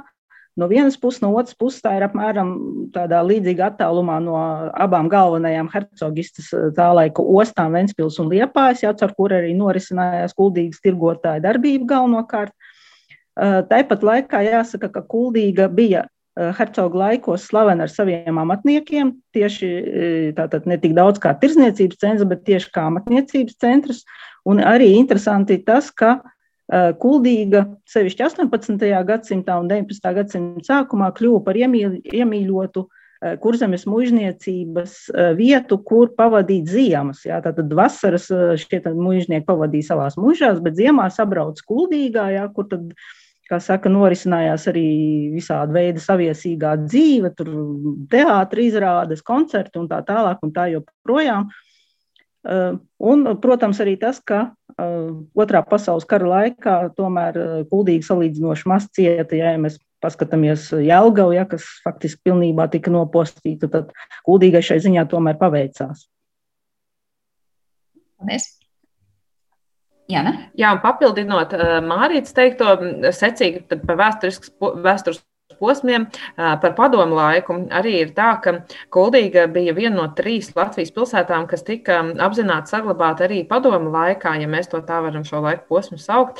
No 0.57 0.65
vienas 0.71 0.95
puses, 0.97 1.19
no 1.21 1.33
otras 1.37 1.53
puses, 1.53 1.83
tā 1.83 1.91
ir 1.99 2.05
apmēram 2.07 2.53
tādā 2.95 3.19
līdzīga 3.27 3.67
attālumā 3.67 4.15
no 4.23 4.37
abām 4.73 5.09
galvenajām 5.11 5.67
hercogistas 5.73 6.47
eh, 6.55 6.69
tā 6.77 6.87
laika 6.95 7.21
ostām, 7.21 7.75
Ventspils 7.75 8.17
un 8.23 8.31
Liepājas, 8.31 8.85
jau 8.85 8.93
caur 9.01 9.13
kur 9.17 9.35
arī 9.35 9.51
norisinājās 9.57 10.35
kuldīgas 10.37 10.79
tirgotāja 10.85 11.43
darbība 11.43 11.89
galvenokārt. 11.91 12.55
Eh, 12.55 13.59
tāpat 13.67 14.07
laikā 14.07 14.41
jāsaka, 14.47 14.91
ka 14.95 15.03
kuldīga 15.03 15.67
bija 15.67 16.07
hercogu 16.37 16.99
laikos 17.01 17.47
slavena 17.49 17.87
ar 17.87 17.89
saviem 17.89 18.37
amatniekiem, 18.37 19.07
tieši 19.33 19.69
tātad 20.37 20.67
ne 20.69 20.75
tik 20.77 20.93
daudz 20.93 21.17
kā 21.17 21.31
tirzniecības 21.41 21.97
centrs, 21.97 22.27
bet 22.29 22.43
tieši 22.45 22.69
kā 22.75 22.83
amatniecības 22.91 23.55
centrs. 23.57 24.03
Un 24.45 24.61
arī 24.61 24.91
interesanti 24.99 25.57
tas, 25.65 25.89
ka 25.89 26.11
uh, 26.19 26.35
kuldīga, 26.67 27.63
sevišķi 27.87 28.25
18. 28.27 28.87
gadsimtā 29.07 29.55
un 29.61 29.69
19. 29.71 30.13
gadsimta 30.17 30.67
sākumā, 30.67 31.13
kļuva 31.15 31.43
par 31.45 31.55
iemīļ, 31.55 31.93
iemīļotu 32.19 32.83
eh, 32.83 33.37
kurzemes 33.43 33.85
mužniecības 33.87 34.97
eh, 35.13 35.29
vietu, 35.37 35.77
kur 35.79 36.11
pavadīt 36.17 36.67
ziemas. 36.67 37.23
Jā, 37.27 37.39
tātad 37.45 37.71
vasaras 37.71 38.27
šie 38.59 38.81
mužnieki 38.91 39.47
pavadīja 39.47 39.93
savās 39.93 40.19
mužās, 40.19 40.59
bet 40.63 40.75
ziemā 40.79 41.07
sabrauc 41.13 41.61
kuldīgā, 41.63 42.27
jā, 42.35 42.43
kur 42.51 42.67
tad, 42.73 42.91
kā 43.47 43.61
saka, 43.63 43.87
norisinājās 43.87 44.67
arī 44.67 44.89
visāda 45.37 45.71
veida 45.71 46.03
saviesīgā 46.03 46.73
dzīve, 46.83 47.31
tur 47.37 47.53
teātri 48.11 48.67
izrādes, 48.67 49.23
koncerti 49.23 49.79
un 49.79 49.87
tā 49.87 50.01
tālāk 50.03 50.43
un 50.43 50.51
tā 50.51 50.67
joprojām. 50.73 51.47
Un, 52.47 53.25
protams, 53.43 53.81
arī 53.83 53.97
tas, 53.99 54.21
ka 54.23 54.51
Otrā 54.77 55.63
pasaules 55.65 56.05
kara 56.07 56.27
laikā 56.29 56.75
tomēr 56.97 57.39
kuldīgi 57.71 58.05
salīdzinoši 58.05 58.69
maz 58.69 58.85
cieta, 58.93 59.35
ja 59.35 59.55
mēs 59.57 59.79
paskatāmies 60.05 60.67
Jelgavu, 60.85 61.33
ja, 61.33 61.47
kas 61.49 61.65
faktiski 61.83 62.29
pilnībā 62.29 62.67
tika 62.69 62.93
nopostīta, 62.93 63.71
tad 63.73 63.89
kuldīgai 64.27 64.61
šai 64.63 64.77
ziņā 64.85 65.07
tomēr 65.09 65.39
paveicās. 65.41 66.05
Paldies! 68.17 68.47
Jā, 70.07 70.21
ne? 70.23 70.33
Jā, 70.55 70.69
un 70.71 70.79
papildinot 70.79 71.51
Mārītas 71.83 72.35
teikto, 72.37 72.77
secīgi 73.11 73.65
par 73.81 73.97
vēstures 73.99 75.19
posmiem. 75.59 76.07
Par 76.37 76.73
padomu 76.77 77.15
laiku 77.17 77.53
arī 77.73 77.93
ir 78.03 78.09
tā, 78.17 78.29
ka 78.43 78.49
Kuldīga 78.93 79.47
bija 79.51 79.73
viena 79.77 79.95
no 79.97 80.07
trīs 80.17 80.47
Latvijas 80.55 80.91
pilsētām, 80.95 81.47
kas 81.49 81.65
tika 81.67 81.93
apzināti 82.23 82.73
saglabāta 82.73 83.25
arī 83.27 83.39
padomu 83.49 83.91
laikā, 83.93 84.31
ja 84.41 84.47
mēs 84.49 84.67
to 84.71 84.79
tā 84.85 84.97
varam 85.05 85.23
šo 85.27 85.39
laiku 85.45 85.63
posmu 85.71 85.97
saukt. 86.01 86.35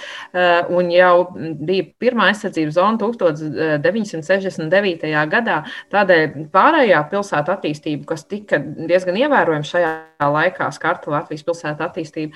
Un 0.73 0.83
jau 0.93 1.15
bija 1.35 1.83
pirmā 2.01 2.23
aizsardzības 2.31 2.77
zona 2.77 2.97
1969. 3.01 5.13
gadā. 5.31 5.57
Tādēļ 5.93 6.23
pārējā 6.53 6.99
pilsēta 7.11 7.49
attīstība, 7.57 8.03
kas 8.13 8.21
tika 8.29 8.55
diezgan 8.61 9.15
ievērojama 9.23 9.67
šajā 9.67 9.91
laikā, 10.33 10.65
skarta 10.75 11.05
Latvijas 11.13 11.47
pilsēta 11.47 11.81
attīstība, 11.89 12.33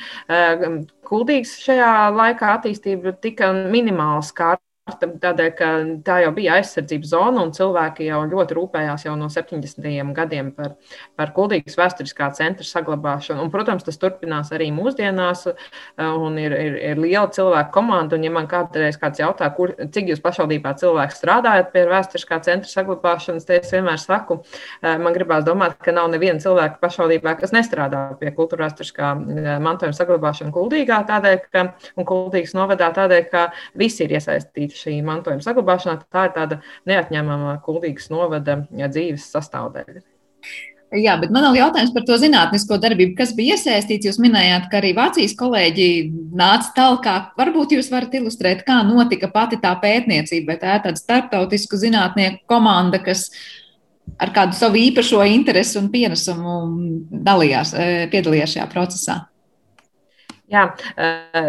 Kuldīgas 1.12 1.58
šajā 1.60 1.92
laikā 2.16 2.54
attīstība 2.56 3.12
tika 3.20 3.52
minimāli 3.52 4.24
skarta. 4.24 4.71
Tādēļ, 5.00 5.50
ka 5.58 5.70
tā 6.06 6.18
jau 6.26 6.32
bija 6.36 6.58
aizsardzības 6.60 7.12
zona, 7.14 7.46
un 7.46 7.54
cilvēki 7.56 8.08
jau 8.10 8.22
ļoti 8.32 8.58
rūpējās 8.58 9.06
jau 9.08 9.16
no 9.20 9.30
70. 9.32 10.14
gadiem 10.18 10.52
par, 10.58 10.76
par 11.20 11.32
kuldīgas 11.36 11.78
vēsturiskā 11.80 12.32
centra 12.38 12.66
saglabāšanu. 12.68 13.44
Un, 13.44 13.52
protams, 13.54 13.86
tas 13.88 14.00
turpinās 14.02 14.52
arī 14.56 14.72
mūsdienās, 14.76 15.48
un 16.02 16.38
ir, 16.42 16.56
ir, 16.56 16.78
ir 16.92 17.02
liela 17.02 17.28
cilvēku 17.34 17.74
komanda. 17.76 18.18
Un, 18.18 18.26
ja 18.28 18.34
man 18.34 18.50
kādreiz 18.52 19.00
kāds 19.02 19.22
jautā, 19.22 19.50
kur, 19.56 19.74
cik 19.94 20.12
jūs 20.12 20.24
pašvaldībā 20.24 20.74
cilvēki 20.82 21.18
strādājat 21.18 21.72
pie 21.74 21.86
vēsturiskā 21.90 22.42
centra 22.46 22.72
saglabāšanas, 22.72 23.48
tad 23.48 23.62
es 23.62 23.74
vienmēr 23.76 24.00
saku, 24.02 24.42
man 24.82 25.16
gribās 25.16 25.46
domāt, 25.48 25.78
ka 25.84 25.96
nav 25.96 26.10
neviena 26.14 26.42
cilvēka 26.44 26.82
pašvaldībā, 26.84 27.36
kas 27.40 27.56
nestrādā 27.56 28.04
pie 28.20 28.34
kultūra 28.36 28.68
vēsturiskā 28.68 29.14
mantojuma 29.64 29.98
saglabāšanas 29.98 30.56
kuldīgā, 30.56 31.02
tādēļ, 31.10 31.38
ka, 31.54 31.66
un 31.98 32.08
kuldīgas 32.08 32.56
novadā 32.58 32.92
tādēļ, 32.96 33.28
ka 33.32 33.48
visi 33.78 34.06
ir 34.06 34.18
iesaistīti 34.18 34.81
šī 34.82 34.98
mantojuma 35.06 35.46
saglabāšanā, 35.46 36.02
tā 36.12 36.28
ir 36.28 36.36
tāda 36.36 36.60
neatņemama 36.90 37.60
kuldīgas 37.66 38.12
novada 38.14 38.64
dzīves 38.72 39.30
sastāvdaļa. 39.34 40.04
Jā, 40.92 41.14
bet 41.22 41.32
man 41.32 41.46
vēl 41.46 41.62
jautājums 41.62 41.94
par 41.96 42.04
to 42.04 42.18
zinātnisko 42.20 42.76
darbību, 42.84 43.14
kas 43.16 43.30
bija 43.38 43.56
iesaistīts. 43.56 44.10
Jūs 44.10 44.18
minējāt, 44.20 44.66
ka 44.68 44.82
arī 44.82 44.90
Vācijas 44.98 45.38
kolēģi 45.40 45.88
nāca 46.36 46.74
tālāk. 46.76 47.30
Varbūt 47.40 47.78
jūs 47.78 47.88
varat 47.94 48.18
ilustrēt, 48.20 48.66
kā 48.68 48.82
notika 48.84 49.30
pati 49.32 49.62
tā 49.62 49.72
pētniecība, 49.80 50.52
vai 50.52 50.60
tā 50.60 50.76
ir 50.76 50.84
tāda 50.90 51.00
starptautisku 51.00 51.80
zinātnieku 51.80 52.44
komanda, 52.52 53.00
kas 53.00 53.30
ar 54.20 54.36
kādu 54.36 54.58
savu 54.58 54.82
īpašo 54.82 55.24
interesi 55.32 55.80
un 55.80 55.88
pienesumu 55.94 56.60
dalījās, 57.24 57.72
piedalījās 58.12 58.58
šajā 58.58 58.68
procesā. 58.76 59.22
Jā, 60.52 60.66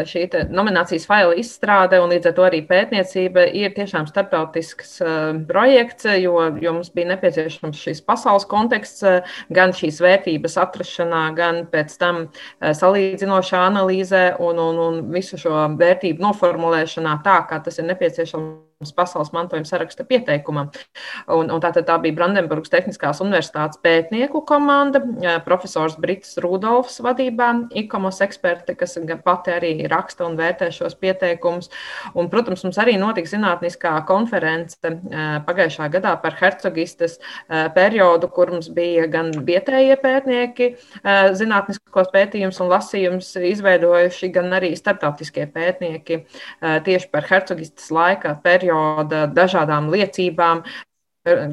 šī 0.07 0.29
nominācijas 0.55 1.09
faila 1.11 1.35
izstrāde 1.39 1.99
un 1.99 2.13
līdz 2.15 2.29
ar 2.31 2.35
to 2.37 2.45
arī 2.47 2.61
pētniecība 2.69 3.49
ir 3.59 3.75
tiešām 3.75 4.07
starptautisks 4.07 5.01
projekts, 5.49 6.07
jo, 6.23 6.37
jo 6.63 6.75
mums 6.77 6.93
bija 6.95 7.11
nepieciešams 7.11 7.81
šis 7.83 8.03
pasaules 8.07 8.47
konteksts, 8.47 9.03
gan 9.51 9.75
šīs 9.75 9.99
vērtības 10.05 10.55
atrašanā, 10.63 11.25
gan 11.35 11.65
pēc 11.73 11.97
tam 11.99 12.29
salīdzinošā 12.63 13.65
analīzē 13.73 14.25
un, 14.39 14.63
un, 14.63 14.83
un 14.87 15.01
visu 15.15 15.41
šo 15.41 15.67
vērtību 15.81 16.23
noformulēšanā 16.23 17.19
tā, 17.27 17.41
kā 17.51 17.59
tas 17.65 17.83
ir 17.83 17.91
nepieciešams 17.91 18.72
pasaules 18.91 19.31
mantojuma 19.33 19.69
saraksta 19.69 20.05
pieteikumam. 20.09 20.73
Un, 21.31 21.51
un 21.53 21.61
tātad 21.63 21.87
tā 21.87 21.95
bija 22.03 22.17
Brandenburgas 22.19 22.73
Tehniskās 22.73 23.21
Universitātes 23.23 23.79
pētnieku 23.85 24.43
komanda, 24.49 25.01
profesors 25.47 25.95
Brits 26.01 26.35
Rudolfs 26.43 26.99
vadībā, 27.05 27.51
ikomos 27.79 28.19
eksperte, 28.25 28.75
kas 28.79 28.99
pati 29.25 29.55
arī 29.55 29.73
raksta 29.91 30.27
un 30.27 30.35
vērtē 30.41 30.71
šos 30.75 30.97
pieteikumus. 30.99 31.71
Un, 32.19 32.31
protams, 32.33 32.65
mums 32.67 32.81
arī 32.83 32.97
notika 33.01 33.31
zinātniskā 33.31 33.95
konference 34.09 34.81
pagājušā 35.47 35.89
gadā 35.93 36.17
par 36.23 36.37
hercogistas 36.41 37.19
periodu, 37.77 38.31
kur 38.33 38.51
mums 38.57 38.71
bija 38.73 39.07
gan 39.13 39.31
vietējie 39.47 39.99
pētnieki, 40.03 40.71
zinātniskos 41.39 42.11
pētījumus 42.15 42.61
un 42.65 42.73
lasījumus 42.73 43.33
izveidojuši, 43.53 44.33
gan 44.35 44.53
arī 44.59 44.73
starptautiskie 44.79 45.47
pētnieki 45.53 46.23
tieši 46.61 47.11
par 47.13 47.29
hercogistas 47.31 47.91
laika 47.95 48.35
periodu 48.43 48.72
perioda 48.73 49.27
dažādām 49.29 49.91
liecībām, 49.93 50.65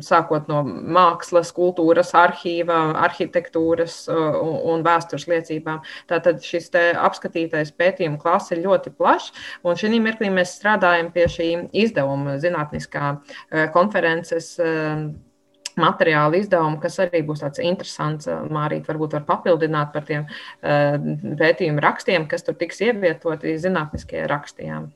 sākot 0.02 0.48
no 0.50 0.64
mākslas, 0.66 1.52
kultūras, 1.54 2.16
arhīva, 2.18 2.96
arhitektūras 3.06 4.08
uh, 4.10 4.40
un 4.72 4.82
vēstures 4.82 5.28
liecībām. 5.30 5.84
Tātad 6.10 6.42
šis 6.42 6.72
apskatītais 6.74 7.76
pētījuma 7.78 8.18
klase 8.18 8.56
ir 8.56 8.64
ļoti 8.64 8.96
plašs, 8.98 9.32
un 9.62 9.78
šī 9.78 10.00
mirklī 10.02 10.32
mēs 10.34 10.56
strādājam 10.58 11.12
pie 11.14 11.28
šī 11.30 11.50
izdevuma 11.86 12.40
zinātniskā 12.42 13.12
uh, 13.14 13.68
konferences 13.76 14.56
um, 14.58 15.12
materiāla 15.80 16.42
izdevumu, 16.42 16.82
kas 16.82 16.98
arī 17.06 17.22
būs 17.28 17.46
tāds 17.46 17.62
interesants. 17.62 18.26
Mārīt 18.50 18.90
varbūt 18.90 19.14
var 19.20 19.28
papildināt 19.30 19.94
par 19.94 20.04
tiem 20.10 20.26
pētījumu 20.60 21.86
rakstiem, 21.86 22.26
kas 22.28 22.44
tur 22.44 22.58
tiks 22.60 22.82
ievietoti 22.84 23.54
zinātniskie 23.62 24.26
rakstījām. 24.28 24.90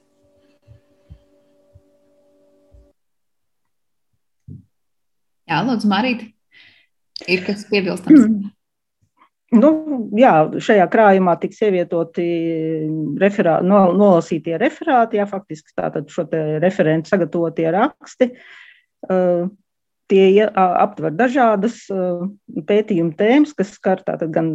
Jā, 5.49 5.61
Lūdzu, 5.67 5.89
Marīt, 5.91 6.27
ir 7.27 7.43
kas 7.47 7.65
piebilstams? 7.69 8.27
Mm. 8.27 8.51
Nu, 9.53 9.69
jā, 10.17 10.33
šajā 10.65 10.85
krājumā 10.89 11.35
tiks 11.41 11.59
ievietoti 11.61 12.23
referā, 13.21 13.59
no, 13.65 13.83
nolasītie 13.93 14.55
referāti, 14.61 15.19
jā, 15.19 15.27
faktiski 15.29 15.75
tātad 15.77 16.09
šo 16.09 16.25
te 16.31 16.41
referentu 16.63 17.11
sagatavotie 17.11 17.67
raksti. 17.75 18.31
Uh, 19.03 19.51
tie 20.09 20.47
aptver 20.47 21.13
dažādas 21.13 21.83
uh, 21.93 22.25
pētījuma 22.65 23.13
tēmas, 23.19 23.53
kas 23.57 23.75
skar 23.77 24.01
tātad 24.07 24.33
gan 24.33 24.49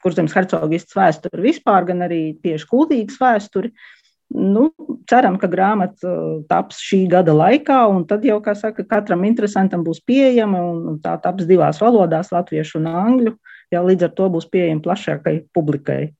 kurzemes 0.00 0.32
hercogistas 0.38 0.96
vēsturi 0.96 1.50
vispār, 1.50 1.84
gan 1.90 2.06
arī 2.06 2.22
tieši 2.40 2.70
kultīgas 2.70 3.20
vēsturi. 3.20 3.74
Uh, 3.74 3.99
Nu, 4.30 4.68
ceram, 5.10 5.34
ka 5.42 5.48
grāmata 5.50 6.06
uh, 6.06 6.34
taps 6.46 6.78
šī 6.86 7.00
gada 7.10 7.34
laikā, 7.34 7.80
un 7.90 8.04
tad 8.06 8.22
jau, 8.22 8.38
kā 8.44 8.54
saka, 8.54 8.84
katram 8.86 9.24
interesantam 9.26 9.82
būs 9.82 9.98
pieejama, 10.06 10.60
un 10.70 11.00
tā 11.02 11.16
taps 11.22 11.48
divās 11.50 11.82
valodās, 11.82 12.30
latviešu 12.30 12.78
un 12.78 12.86
angļu. 12.92 13.34
Jā, 13.74 13.82
līdz 13.82 14.06
ar 14.06 14.14
to 14.14 14.30
būs 14.30 14.46
pieejama 14.50 14.84
plašākai 14.86 15.34
publikai. 15.54 16.12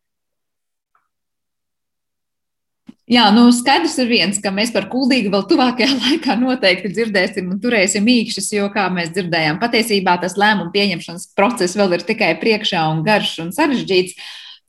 Jā, 3.11 3.25
nu 3.35 3.49
skaidrs 3.51 3.97
ir 3.99 4.07
viens, 4.07 4.37
ka 4.39 4.53
mēs 4.55 4.71
par 4.71 4.85
kuldīgu 4.91 5.33
vēl 5.33 5.47
tuvākajā 5.51 5.95
laikā 6.05 6.37
noteikti 6.39 6.93
dzirdēsim 6.95 7.49
un 7.51 7.59
turēsim 7.63 8.07
īkšķus, 8.07 8.51
jo, 8.55 8.69
kā 8.75 8.85
mēs 8.95 9.11
dzirdējām, 9.17 9.59
patiesībā 9.63 10.15
tas 10.23 10.39
lēmumu 10.39 10.71
pieņemšanas 10.75 11.33
process 11.39 11.79
vēl 11.79 11.97
ir 11.99 12.07
tikai 12.07 12.37
priekšā 12.43 12.85
un 12.93 13.03
garš 13.07 13.33
un 13.47 13.51
sarežģīts 13.55 14.15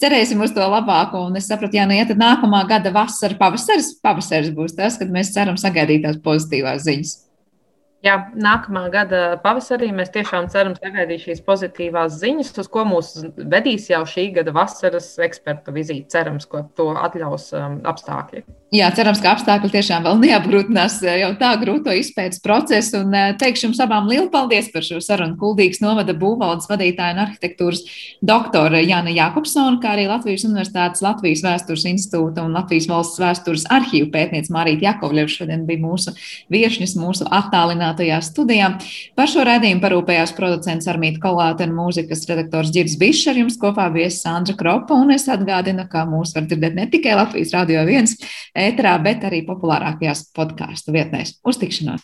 cerēsim 0.02 0.42
uz 0.44 0.54
to 0.56 0.66
labāko. 0.66 1.26
Un 1.30 1.40
es 1.40 1.50
sapratu, 1.50 1.78
ja, 1.78 1.88
nu, 1.90 1.96
ja 1.98 2.06
tad 2.10 2.22
nākamā 2.22 2.64
gada 2.70 2.94
vasara, 2.96 3.38
pavasaris, 3.40 3.94
pavasaris 4.04 4.54
būs 4.56 4.78
tas, 4.78 4.98
kad 5.00 5.12
mēs 5.14 5.34
ceram 5.36 5.60
sagaidīt 5.62 6.06
tās 6.08 6.22
pozitīvās 6.24 6.88
ziņas. 6.88 7.18
Jā, 8.02 8.16
nākamā 8.34 8.88
gada 8.90 9.20
pavasarī 9.44 9.92
mēs 9.94 10.10
tiešām 10.14 10.48
ceram 10.50 10.74
sagaidīt 10.74 11.28
šīs 11.28 11.44
pozitīvās 11.46 12.16
ziņas, 12.18 12.50
uz 12.64 12.70
ko 12.74 12.86
mūs 12.90 13.12
vedīs 13.38 13.92
jau 13.92 14.02
šī 14.10 14.32
gada 14.40 14.54
vasaras 14.56 15.14
ekspertu 15.22 15.76
vizīte. 15.76 16.10
Cerams, 16.10 16.50
ka 16.50 16.64
to 16.78 16.90
atļaus 16.98 17.52
um, 17.60 17.78
apstākļi. 17.86 18.42
Jā, 18.72 18.88
cerams, 18.96 19.20
ka 19.20 19.34
apstākļi 19.36 19.68
tiešām 19.68 20.06
vēl 20.06 20.20
neapgrūtinās 20.22 20.94
eh, 21.04 21.18
jau 21.26 21.34
tā 21.36 21.50
grūto 21.60 21.92
izpētes 21.92 22.40
procesu. 22.40 23.02
Un 23.04 23.16
eh, 23.20 23.34
teikšu 23.36 23.66
jums 23.66 23.80
abām 23.84 24.06
lielu 24.08 24.30
paldies 24.32 24.70
par 24.72 24.86
šo 24.88 25.02
sarunu. 25.04 25.36
Kuldīgas 25.42 25.82
novada 25.84 26.14
būvvaldes 26.16 26.70
vadītāja 26.72 27.18
un 27.18 27.20
arhitektūras 27.26 27.82
doktore 28.24 28.80
Jāna 28.80 29.12
Jākopsona, 29.12 29.76
kā 29.84 29.92
arī 29.98 30.06
Latvijas 30.08 30.46
Universitātes 30.48 31.04
Latvijas 31.04 31.44
Vēstures 31.44 31.84
institūta 31.90 32.46
un 32.48 32.56
Latvijas 32.56 32.88
valsts 32.88 33.20
vēstures 33.20 33.66
arhīvu 33.76 34.08
pētniece 34.14 34.56
Marīta 34.56 34.88
Jakovļeva 34.88 35.34
šodien 35.36 35.68
bija 35.68 35.84
mūsu 35.84 36.16
viešņas, 36.56 36.96
mūsu 37.02 37.28
attālinātajā 37.28 38.22
studijā. 38.24 38.72
Par 39.20 39.28
šo 39.34 39.44
redzējumu 39.52 39.84
parūpējās 39.84 40.32
producents 40.40 40.88
Armīta 40.88 41.20
Kolāte 41.28 41.68
un 41.68 41.76
mūzikas 41.76 42.24
redaktors 42.32 42.72
Girs 42.72 42.96
Bišs 43.04 43.34
ar 43.34 43.44
jums 43.44 43.60
kopā 43.60 43.92
bija 43.92 44.08
Sandra 44.16 44.56
Kropa. 44.56 44.96
Un 44.96 45.12
es 45.12 45.28
atgādinu, 45.28 45.90
ka 45.92 46.08
mūs 46.08 46.32
var 46.40 46.48
dzirdēt 46.48 46.80
ne 46.80 46.88
tikai 46.96 47.20
Latvijas 47.20 47.52
Radio 47.60 47.84
1 47.84 48.16
ēterā, 48.70 48.96
bet 49.04 49.26
arī 49.28 49.42
populārākajās 49.48 50.28
podkāstu 50.38 50.96
vietnēs. 50.96 51.38
Uz 51.48 51.60
tikšanos! 51.62 52.00